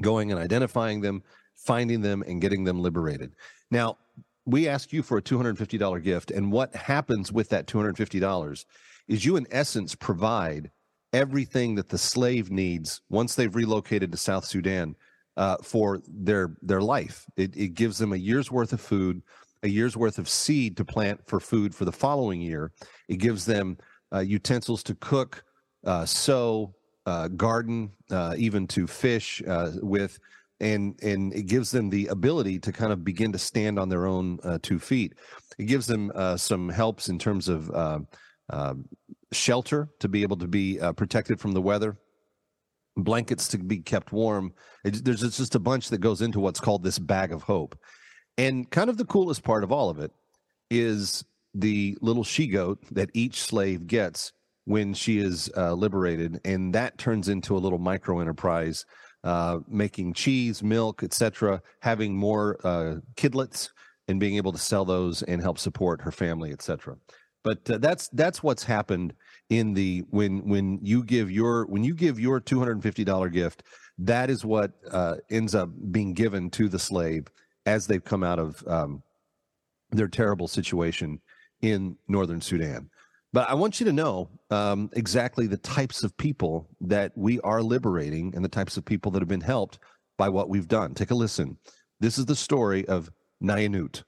going 0.00 0.30
and 0.30 0.40
identifying 0.40 1.00
them, 1.00 1.22
finding 1.54 2.00
them, 2.00 2.22
and 2.26 2.40
getting 2.40 2.64
them 2.64 2.80
liberated. 2.80 3.34
Now, 3.70 3.98
we 4.46 4.68
ask 4.68 4.92
you 4.92 5.02
for 5.02 5.18
a 5.18 5.22
$250 5.22 6.02
gift. 6.02 6.30
And 6.30 6.52
what 6.52 6.74
happens 6.74 7.32
with 7.32 7.48
that 7.50 7.66
$250 7.66 8.64
is 9.08 9.24
you, 9.24 9.36
in 9.36 9.46
essence, 9.50 9.94
provide 9.94 10.70
everything 11.12 11.74
that 11.74 11.88
the 11.88 11.98
slave 11.98 12.50
needs 12.50 13.00
once 13.08 13.34
they've 13.34 13.54
relocated 13.54 14.12
to 14.12 14.18
South 14.18 14.44
Sudan 14.44 14.94
uh, 15.36 15.56
for 15.62 16.00
their 16.08 16.56
their 16.62 16.80
life. 16.80 17.26
It, 17.36 17.56
it 17.56 17.74
gives 17.74 17.98
them 17.98 18.12
a 18.12 18.16
year's 18.16 18.50
worth 18.50 18.72
of 18.72 18.80
food, 18.80 19.22
a 19.62 19.68
year's 19.68 19.96
worth 19.96 20.18
of 20.18 20.28
seed 20.28 20.76
to 20.76 20.84
plant 20.84 21.20
for 21.26 21.40
food 21.40 21.74
for 21.74 21.84
the 21.84 21.92
following 21.92 22.40
year. 22.40 22.72
It 23.08 23.16
gives 23.16 23.44
them 23.44 23.76
uh, 24.14 24.20
utensils 24.20 24.82
to 24.84 24.94
cook, 24.96 25.44
uh, 25.84 26.04
sow, 26.04 26.74
uh, 27.06 27.28
garden, 27.28 27.90
uh, 28.10 28.34
even 28.38 28.66
to 28.66 28.86
fish 28.86 29.42
uh, 29.46 29.72
with. 29.82 30.18
And 30.60 30.98
and 31.02 31.34
it 31.34 31.46
gives 31.46 31.70
them 31.70 31.90
the 31.90 32.06
ability 32.06 32.58
to 32.60 32.72
kind 32.72 32.92
of 32.92 33.04
begin 33.04 33.32
to 33.32 33.38
stand 33.38 33.78
on 33.78 33.88
their 33.88 34.06
own 34.06 34.38
two 34.62 34.78
feet. 34.78 35.14
It 35.58 35.66
gives 35.66 35.86
them 35.86 36.10
some 36.36 36.68
helps 36.70 37.08
in 37.08 37.18
terms 37.18 37.48
of 37.48 37.70
shelter 39.32 39.88
to 40.00 40.08
be 40.08 40.22
able 40.22 40.36
to 40.38 40.48
be 40.48 40.80
uh, 40.80 40.92
protected 40.92 41.40
from 41.40 41.52
the 41.52 41.60
weather. 41.60 41.98
blankets 42.96 43.48
to 43.48 43.58
be 43.58 43.78
kept 43.78 44.12
warm. 44.12 44.52
It, 44.84 45.04
there's 45.04 45.20
just 45.20 45.54
a 45.54 45.60
bunch 45.60 45.88
that 45.90 45.98
goes 45.98 46.22
into 46.22 46.40
what's 46.40 46.60
called 46.60 46.82
this 46.82 46.98
bag 46.98 47.32
of 47.32 47.42
hope. 47.42 47.78
And 48.38 48.70
kind 48.70 48.90
of 48.90 48.96
the 48.96 49.04
coolest 49.04 49.42
part 49.42 49.64
of 49.64 49.72
all 49.72 49.90
of 49.90 49.98
it 49.98 50.12
is 50.70 51.24
the 51.56 51.96
little 52.00 52.24
she 52.24 52.46
goat 52.46 52.78
that 52.90 53.10
each 53.14 53.40
slave 53.42 53.86
gets 53.86 54.32
when 54.64 54.92
she 54.92 55.18
is 55.18 55.50
uh, 55.56 55.72
liberated, 55.72 56.40
and 56.44 56.74
that 56.74 56.98
turns 56.98 57.28
into 57.28 57.56
a 57.56 57.58
little 57.58 57.78
micro 57.78 58.20
enterprise, 58.20 58.84
uh, 59.24 59.58
making 59.68 60.12
cheese, 60.12 60.62
milk, 60.62 61.02
etc., 61.02 61.62
having 61.80 62.16
more 62.16 62.58
uh, 62.64 62.96
kidlets, 63.16 63.70
and 64.08 64.20
being 64.20 64.36
able 64.36 64.52
to 64.52 64.58
sell 64.58 64.84
those 64.84 65.22
and 65.22 65.40
help 65.40 65.58
support 65.58 66.00
her 66.00 66.12
family, 66.12 66.52
etc. 66.52 66.96
But 67.42 67.70
uh, 67.70 67.78
that's 67.78 68.08
that's 68.08 68.42
what's 68.42 68.64
happened 68.64 69.14
in 69.50 69.72
the 69.72 70.02
when 70.10 70.46
when 70.48 70.78
you 70.82 71.04
give 71.04 71.30
your 71.30 71.66
when 71.66 71.84
you 71.84 71.94
give 71.94 72.18
your 72.18 72.40
two 72.40 72.58
hundred 72.58 72.72
and 72.72 72.82
fifty 72.82 73.04
dollar 73.04 73.28
gift, 73.28 73.62
that 73.98 74.30
is 74.30 74.44
what 74.44 74.72
uh, 74.90 75.16
ends 75.30 75.54
up 75.54 75.70
being 75.92 76.12
given 76.12 76.50
to 76.50 76.68
the 76.68 76.78
slave 76.78 77.28
as 77.64 77.86
they've 77.86 78.04
come 78.04 78.24
out 78.24 78.38
of 78.38 78.62
um, 78.66 79.02
their 79.90 80.08
terrible 80.08 80.48
situation 80.48 81.20
in 81.62 81.96
northern 82.08 82.40
Sudan. 82.40 82.90
But 83.32 83.50
I 83.50 83.54
want 83.54 83.80
you 83.80 83.86
to 83.86 83.92
know 83.92 84.30
um, 84.50 84.88
exactly 84.94 85.46
the 85.46 85.58
types 85.58 86.02
of 86.02 86.16
people 86.16 86.68
that 86.80 87.12
we 87.16 87.40
are 87.40 87.62
liberating 87.62 88.34
and 88.34 88.44
the 88.44 88.48
types 88.48 88.76
of 88.76 88.84
people 88.84 89.12
that 89.12 89.20
have 89.20 89.28
been 89.28 89.40
helped 89.40 89.78
by 90.16 90.28
what 90.28 90.48
we've 90.48 90.68
done. 90.68 90.94
Take 90.94 91.10
a 91.10 91.14
listen. 91.14 91.58
This 92.00 92.18
is 92.18 92.26
the 92.26 92.36
story 92.36 92.86
of 92.86 93.10
Nayanut. 93.42 94.04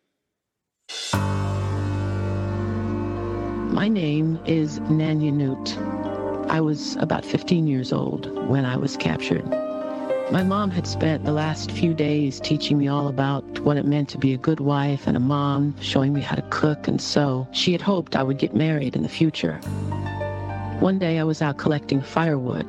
My 3.73 3.89
name 3.89 4.39
is 4.47 4.81
Nanyanut. 4.81 5.77
I 6.49 6.61
was 6.61 6.97
about 6.97 7.25
15 7.25 7.67
years 7.67 7.93
old 7.93 8.49
when 8.49 8.65
I 8.65 8.77
was 8.77 8.97
captured. 8.97 9.68
My 10.31 10.43
mom 10.43 10.71
had 10.71 10.87
spent 10.87 11.25
the 11.25 11.33
last 11.33 11.71
few 11.71 11.95
days 11.95 12.39
teaching 12.39 12.77
me 12.77 12.87
all 12.87 13.09
about 13.09 13.61
what 13.61 13.79
it 13.79 13.87
meant 13.87 14.11
to 14.11 14.19
be 14.19 14.35
a 14.35 14.37
good 14.37 14.61
wife 14.61 15.07
and 15.07 15.17
a 15.17 15.21
mom, 15.21 15.75
showing 15.81 16.13
me 16.13 16.21
how 16.21 16.37
to 16.37 16.43
cook 16.51 16.87
and 16.87 17.01
sew. 17.01 17.49
She 17.53 17.73
had 17.73 17.81
hoped 17.81 18.15
I 18.15 18.23
would 18.23 18.37
get 18.37 18.55
married 18.55 18.95
in 18.95 19.03
the 19.03 19.09
future. 19.09 19.55
One 20.81 20.99
day 20.99 21.19
I 21.19 21.25
was 21.25 21.41
out 21.41 21.57
collecting 21.57 22.03
firewood, 22.03 22.67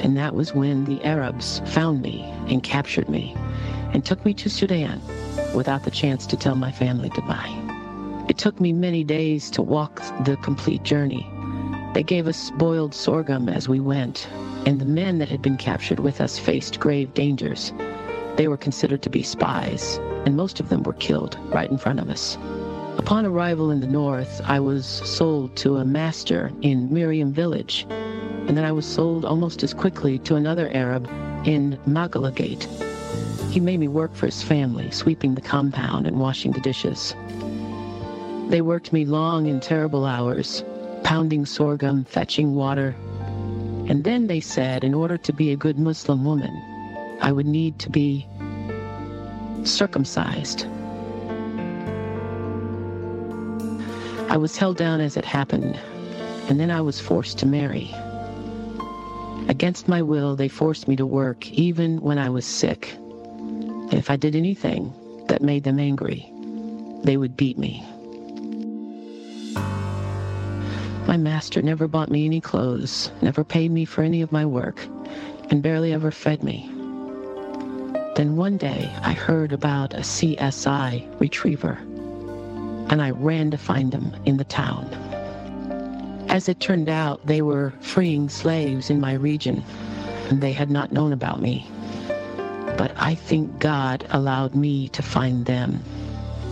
and 0.00 0.18
that 0.18 0.34
was 0.34 0.54
when 0.54 0.84
the 0.84 1.02
Arabs 1.02 1.62
found 1.64 2.02
me 2.02 2.24
and 2.48 2.62
captured 2.62 3.08
me 3.08 3.34
and 3.94 4.04
took 4.04 4.22
me 4.26 4.34
to 4.34 4.50
Sudan 4.50 5.00
without 5.54 5.84
the 5.84 5.90
chance 5.90 6.26
to 6.26 6.36
tell 6.36 6.56
my 6.56 6.70
family 6.70 7.08
goodbye. 7.08 7.54
It 8.28 8.36
took 8.36 8.60
me 8.60 8.74
many 8.74 9.02
days 9.02 9.50
to 9.52 9.62
walk 9.62 10.02
the 10.26 10.36
complete 10.42 10.82
journey. 10.82 11.26
They 11.94 12.02
gave 12.02 12.26
us 12.26 12.50
boiled 12.50 12.94
sorghum 12.94 13.48
as 13.48 13.66
we 13.66 13.80
went, 13.80 14.28
and 14.68 14.82
the 14.82 14.84
men 14.84 15.16
that 15.16 15.30
had 15.30 15.40
been 15.40 15.56
captured 15.56 15.98
with 15.98 16.20
us 16.20 16.38
faced 16.38 16.78
grave 16.78 17.14
dangers. 17.14 17.72
They 18.36 18.48
were 18.48 18.58
considered 18.58 19.00
to 19.00 19.08
be 19.08 19.22
spies, 19.22 19.98
and 20.26 20.36
most 20.36 20.60
of 20.60 20.68
them 20.68 20.82
were 20.82 20.92
killed 20.92 21.38
right 21.44 21.70
in 21.70 21.78
front 21.78 22.00
of 22.00 22.10
us. 22.10 22.36
Upon 22.98 23.24
arrival 23.24 23.70
in 23.70 23.80
the 23.80 23.86
north, 23.86 24.42
I 24.44 24.60
was 24.60 24.84
sold 24.84 25.56
to 25.56 25.76
a 25.76 25.86
master 25.86 26.52
in 26.60 26.92
Miriam 26.92 27.32
village, 27.32 27.86
and 27.88 28.58
then 28.58 28.64
I 28.66 28.72
was 28.72 28.84
sold 28.84 29.24
almost 29.24 29.62
as 29.62 29.72
quickly 29.72 30.18
to 30.18 30.36
another 30.36 30.68
Arab 30.74 31.08
in 31.46 31.78
Magalagate. 31.86 32.68
He 33.50 33.60
made 33.60 33.80
me 33.80 33.88
work 33.88 34.14
for 34.14 34.26
his 34.26 34.42
family, 34.42 34.90
sweeping 34.90 35.34
the 35.34 35.40
compound 35.40 36.06
and 36.06 36.20
washing 36.20 36.52
the 36.52 36.60
dishes. 36.60 37.14
They 38.50 38.60
worked 38.60 38.92
me 38.92 39.06
long 39.06 39.48
and 39.48 39.62
terrible 39.62 40.04
hours, 40.04 40.62
pounding 41.04 41.46
sorghum, 41.46 42.04
fetching 42.04 42.54
water, 42.54 42.94
and 43.88 44.04
then 44.04 44.26
they 44.26 44.40
said, 44.40 44.84
in 44.84 44.92
order 44.92 45.16
to 45.16 45.32
be 45.32 45.50
a 45.50 45.56
good 45.56 45.78
Muslim 45.78 46.22
woman, 46.22 46.54
I 47.22 47.32
would 47.32 47.46
need 47.46 47.78
to 47.80 47.90
be 47.90 48.26
circumcised. 49.64 50.66
I 54.30 54.36
was 54.36 54.58
held 54.58 54.76
down 54.76 55.00
as 55.00 55.16
it 55.16 55.24
happened, 55.24 55.80
and 56.48 56.60
then 56.60 56.70
I 56.70 56.82
was 56.82 57.00
forced 57.00 57.38
to 57.38 57.46
marry. 57.46 57.90
Against 59.48 59.88
my 59.88 60.02
will, 60.02 60.36
they 60.36 60.48
forced 60.48 60.86
me 60.86 60.94
to 60.96 61.06
work 61.06 61.50
even 61.50 62.02
when 62.02 62.18
I 62.18 62.28
was 62.28 62.44
sick. 62.44 62.94
If 63.90 64.10
I 64.10 64.16
did 64.16 64.36
anything 64.36 64.92
that 65.28 65.40
made 65.40 65.64
them 65.64 65.78
angry, 65.78 66.30
they 67.04 67.16
would 67.16 67.38
beat 67.38 67.56
me. 67.56 67.82
My 71.08 71.16
master 71.16 71.62
never 71.62 71.88
bought 71.88 72.10
me 72.10 72.26
any 72.26 72.42
clothes, 72.42 73.10
never 73.22 73.42
paid 73.42 73.70
me 73.70 73.86
for 73.86 74.02
any 74.02 74.20
of 74.20 74.30
my 74.30 74.44
work, 74.44 74.86
and 75.48 75.62
barely 75.62 75.94
ever 75.94 76.10
fed 76.10 76.42
me. 76.42 76.68
Then 78.14 78.36
one 78.36 78.58
day 78.58 78.92
I 79.00 79.14
heard 79.14 79.50
about 79.50 79.94
a 79.94 80.00
CSI 80.02 81.18
retriever, 81.18 81.78
and 82.90 83.00
I 83.00 83.12
ran 83.12 83.50
to 83.52 83.56
find 83.56 83.90
them 83.90 84.14
in 84.26 84.36
the 84.36 84.44
town. 84.44 84.84
As 86.28 86.46
it 86.46 86.60
turned 86.60 86.90
out, 86.90 87.26
they 87.26 87.40
were 87.40 87.72
freeing 87.80 88.28
slaves 88.28 88.90
in 88.90 89.00
my 89.00 89.14
region, 89.14 89.64
and 90.28 90.42
they 90.42 90.52
had 90.52 90.70
not 90.70 90.92
known 90.92 91.14
about 91.14 91.40
me. 91.40 91.66
But 92.76 92.92
I 92.98 93.14
think 93.14 93.60
God 93.60 94.06
allowed 94.10 94.54
me 94.54 94.90
to 94.90 95.02
find 95.02 95.46
them 95.46 95.82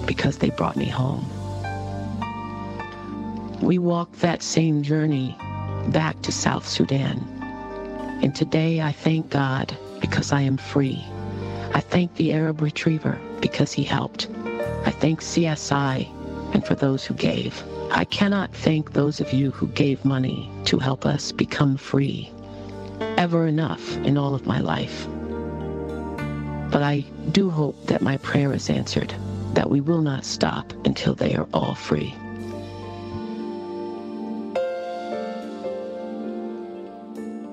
because 0.07 0.38
they 0.38 0.49
brought 0.49 0.77
me 0.77 0.87
home. 0.87 1.31
We 3.62 3.79
walked 3.79 4.21
that 4.21 4.42
same 4.42 4.83
journey 4.83 5.37
back 5.88 6.21
to 6.23 6.33
South 6.33 6.69
Sudan. 6.69 7.19
And 8.23 8.35
today 8.35 8.83
I 8.83 8.92
thank 8.92 9.31
God 9.31 9.77
because 10.01 10.33
I 10.33 10.42
am 10.42 10.57
free. 10.57 11.03
I 11.73 11.81
thank 11.81 12.14
the 12.16 12.33
Arab 12.33 12.61
Retriever 12.61 13.19
because 13.40 13.73
he 13.73 13.83
helped. 13.83 14.29
I 14.85 14.90
thank 14.90 15.21
CSI 15.21 16.07
and 16.55 16.64
for 16.66 16.75
those 16.75 17.05
who 17.05 17.14
gave. 17.14 17.62
I 17.90 18.05
cannot 18.05 18.55
thank 18.55 18.92
those 18.92 19.21
of 19.21 19.33
you 19.33 19.51
who 19.51 19.69
gave 19.69 20.05
money 20.05 20.51
to 20.66 20.79
help 20.79 21.07
us 21.07 21.33
become 21.33 21.77
free 21.77 22.31
ever 23.01 23.47
enough 23.47 23.97
in 23.99 24.19
all 24.19 24.35
of 24.35 24.47
my 24.47 24.61
life. 24.61 25.07
But 26.71 26.83
I 26.83 27.05
do 27.33 27.51
hope 27.51 27.87
that 27.87 28.03
my 28.03 28.19
prayer 28.19 28.53
is 28.53 28.69
answered, 28.69 29.14
that 29.55 29.71
we 29.71 29.81
will 29.81 30.03
not 30.03 30.25
stop 30.25 30.73
until 30.85 31.14
they 31.14 31.35
are 31.35 31.49
all 31.55 31.75
free. 31.75 32.14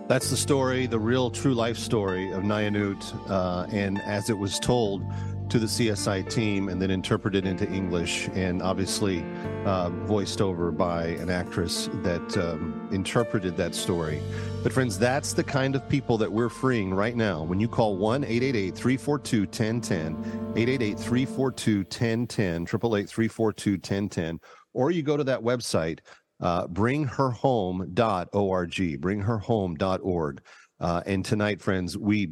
That's 0.07 0.29
the 0.29 0.37
story, 0.37 0.85
the 0.85 0.99
real 0.99 1.31
true 1.31 1.53
life 1.53 1.77
story 1.77 2.29
of 2.31 2.43
Nayanut, 2.43 3.01
uh, 3.29 3.65
and 3.71 4.01
as 4.01 4.29
it 4.29 4.37
was 4.37 4.59
told 4.59 5.01
to 5.47 5.59
the 5.59 5.65
CSI 5.65 6.29
team 6.29 6.67
and 6.67 6.81
then 6.81 6.91
interpreted 6.91 7.45
into 7.45 7.69
English 7.71 8.27
and 8.33 8.61
obviously 8.61 9.23
uh, 9.65 9.89
voiced 10.05 10.41
over 10.41 10.71
by 10.71 11.05
an 11.05 11.29
actress 11.29 11.89
that 12.01 12.37
um, 12.37 12.89
interpreted 12.91 13.55
that 13.55 13.73
story. 13.73 14.21
But, 14.61 14.73
friends, 14.73 14.99
that's 14.99 15.31
the 15.33 15.43
kind 15.43 15.73
of 15.73 15.87
people 15.87 16.17
that 16.17 16.31
we're 16.31 16.49
freeing 16.49 16.93
right 16.93 17.15
now. 17.15 17.43
When 17.43 17.61
you 17.61 17.69
call 17.69 17.95
1 17.95 18.25
888 18.25 18.75
342 18.75 19.39
1010, 19.41 20.17
888 20.57 20.99
342 20.99 21.77
1010, 21.77 22.63
888 22.63 23.09
342 23.09 23.71
1010, 23.71 24.39
or 24.73 24.91
you 24.91 25.01
go 25.01 25.15
to 25.15 25.23
that 25.23 25.39
website 25.39 25.99
uh, 26.41 26.67
bringherhome.org, 26.67 29.01
bringherhome.org. 29.01 30.41
Uh, 30.79 31.01
and 31.05 31.23
tonight, 31.23 31.61
friends, 31.61 31.97
we 31.97 32.31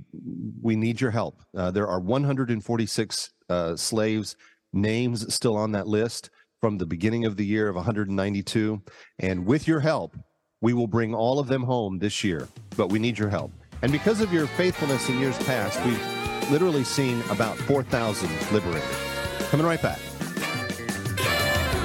we 0.61 0.75
need 0.75 0.99
your 0.99 1.11
help. 1.11 1.41
Uh, 1.55 1.71
there 1.71 1.87
are 1.87 1.99
146 1.99 3.33
uh, 3.49 3.75
slaves 3.75 4.35
names 4.73 5.33
still 5.33 5.55
on 5.55 5.71
that 5.71 5.87
list 5.87 6.29
from 6.59 6.77
the 6.77 6.85
beginning 6.85 7.25
of 7.25 7.37
the 7.37 7.45
year 7.45 7.67
of 7.67 7.75
192. 7.75 8.81
And 9.19 9.45
with 9.45 9.67
your 9.67 9.79
help, 9.79 10.15
we 10.61 10.73
will 10.73 10.87
bring 10.87 11.13
all 11.13 11.39
of 11.39 11.47
them 11.47 11.63
home 11.63 11.99
this 11.99 12.23
year. 12.23 12.47
But 12.77 12.89
we 12.89 12.99
need 12.99 13.17
your 13.17 13.29
help. 13.29 13.51
And 13.81 13.91
because 13.91 14.21
of 14.21 14.31
your 14.31 14.47
faithfulness 14.47 15.09
in 15.09 15.19
years 15.19 15.37
past, 15.39 15.83
we've 15.85 16.51
literally 16.51 16.83
seen 16.83 17.21
about 17.29 17.57
4,000 17.57 18.29
liberated. 18.51 18.83
Coming 19.49 19.65
right 19.65 19.81
back. 19.81 19.99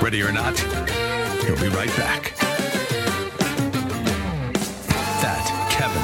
Ready 0.02 0.22
or 0.22 0.30
not? 0.30 1.15
He'll 1.46 1.54
be 1.60 1.68
right 1.68 1.96
back. 1.96 2.34
That 5.22 5.46
Kevin. 5.70 6.02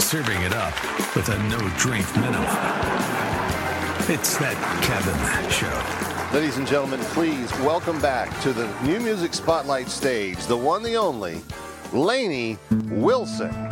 Serving 0.00 0.42
it 0.42 0.52
up 0.52 0.74
with 1.14 1.28
a 1.28 1.38
no 1.44 1.60
drink 1.78 2.12
minimum. 2.16 2.42
It's 4.10 4.36
that 4.38 4.56
Kevin 4.82 5.48
show. 5.48 6.36
Ladies 6.36 6.56
and 6.56 6.66
gentlemen, 6.66 6.98
please 7.12 7.52
welcome 7.60 8.00
back 8.00 8.36
to 8.40 8.52
the 8.52 8.66
New 8.82 8.98
Music 8.98 9.32
Spotlight 9.32 9.88
stage, 9.88 10.44
the 10.46 10.56
one, 10.56 10.82
the 10.82 10.96
only, 10.96 11.40
Lainey 11.92 12.58
Wilson. 12.90 13.67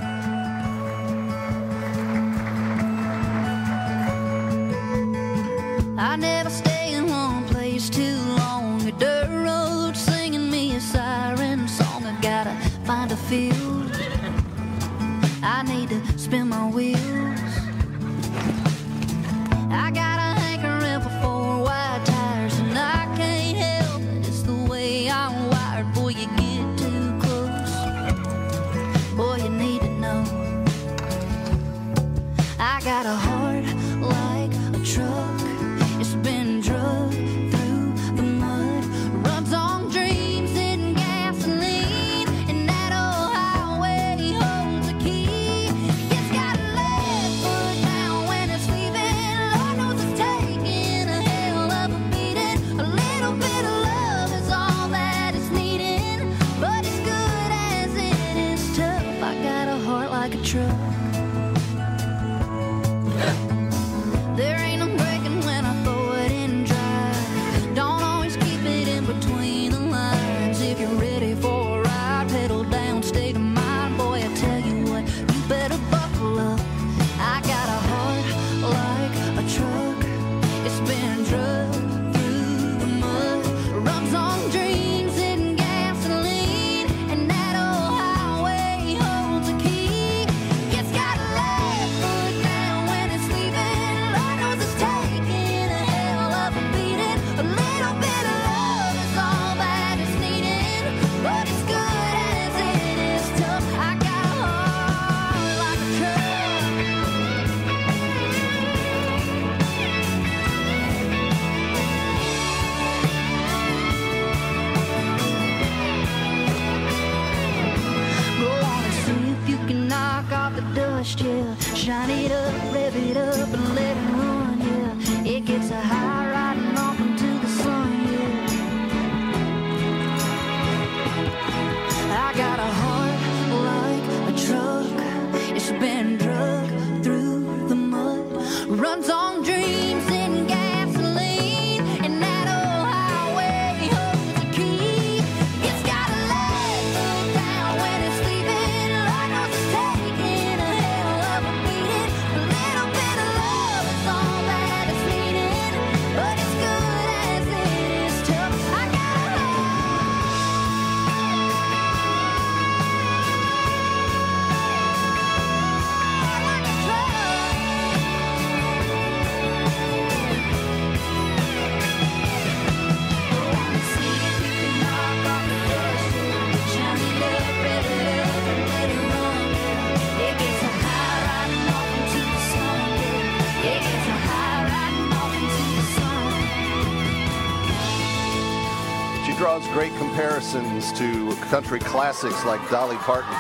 Comparisons 189.98 190.90
to 190.94 191.34
country 191.50 191.78
classics 191.78 192.46
like 192.46 192.66
Dolly 192.70 192.96
Parton. 192.96 193.30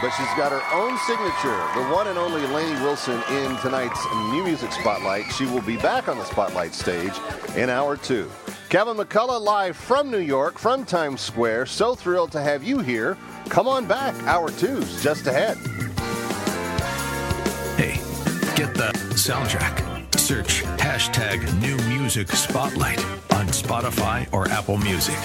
But 0.00 0.10
she's 0.10 0.32
got 0.36 0.52
her 0.52 0.62
own 0.72 0.96
signature, 0.98 1.58
the 1.74 1.92
one 1.92 2.06
and 2.06 2.16
only 2.16 2.46
Lainey 2.46 2.80
Wilson 2.80 3.20
in 3.28 3.56
tonight's 3.56 4.00
New 4.30 4.44
Music 4.44 4.70
Spotlight. 4.70 5.24
She 5.32 5.46
will 5.46 5.62
be 5.62 5.76
back 5.76 6.08
on 6.08 6.16
the 6.16 6.24
Spotlight 6.24 6.74
stage 6.74 7.12
in 7.56 7.68
hour 7.68 7.96
two. 7.96 8.30
Kevin 8.68 8.96
McCullough 8.96 9.42
live 9.42 9.76
from 9.76 10.12
New 10.12 10.20
York, 10.20 10.58
from 10.58 10.84
Times 10.84 11.20
Square. 11.20 11.66
So 11.66 11.96
thrilled 11.96 12.30
to 12.32 12.40
have 12.40 12.62
you 12.62 12.78
here. 12.78 13.18
Come 13.48 13.66
on 13.66 13.84
back. 13.84 14.14
Hour 14.22 14.50
two's 14.50 15.02
just 15.02 15.26
ahead. 15.26 15.56
Hey, 17.76 17.96
get 18.54 18.74
the 18.74 18.92
soundtrack. 19.16 20.16
Search 20.16 20.62
hashtag 20.78 21.42
New 21.60 21.76
Music 21.88 22.28
Spotlight 22.30 23.04
on 23.32 23.48
Spotify 23.48 24.32
or 24.32 24.48
Apple 24.48 24.78
Music. 24.78 25.18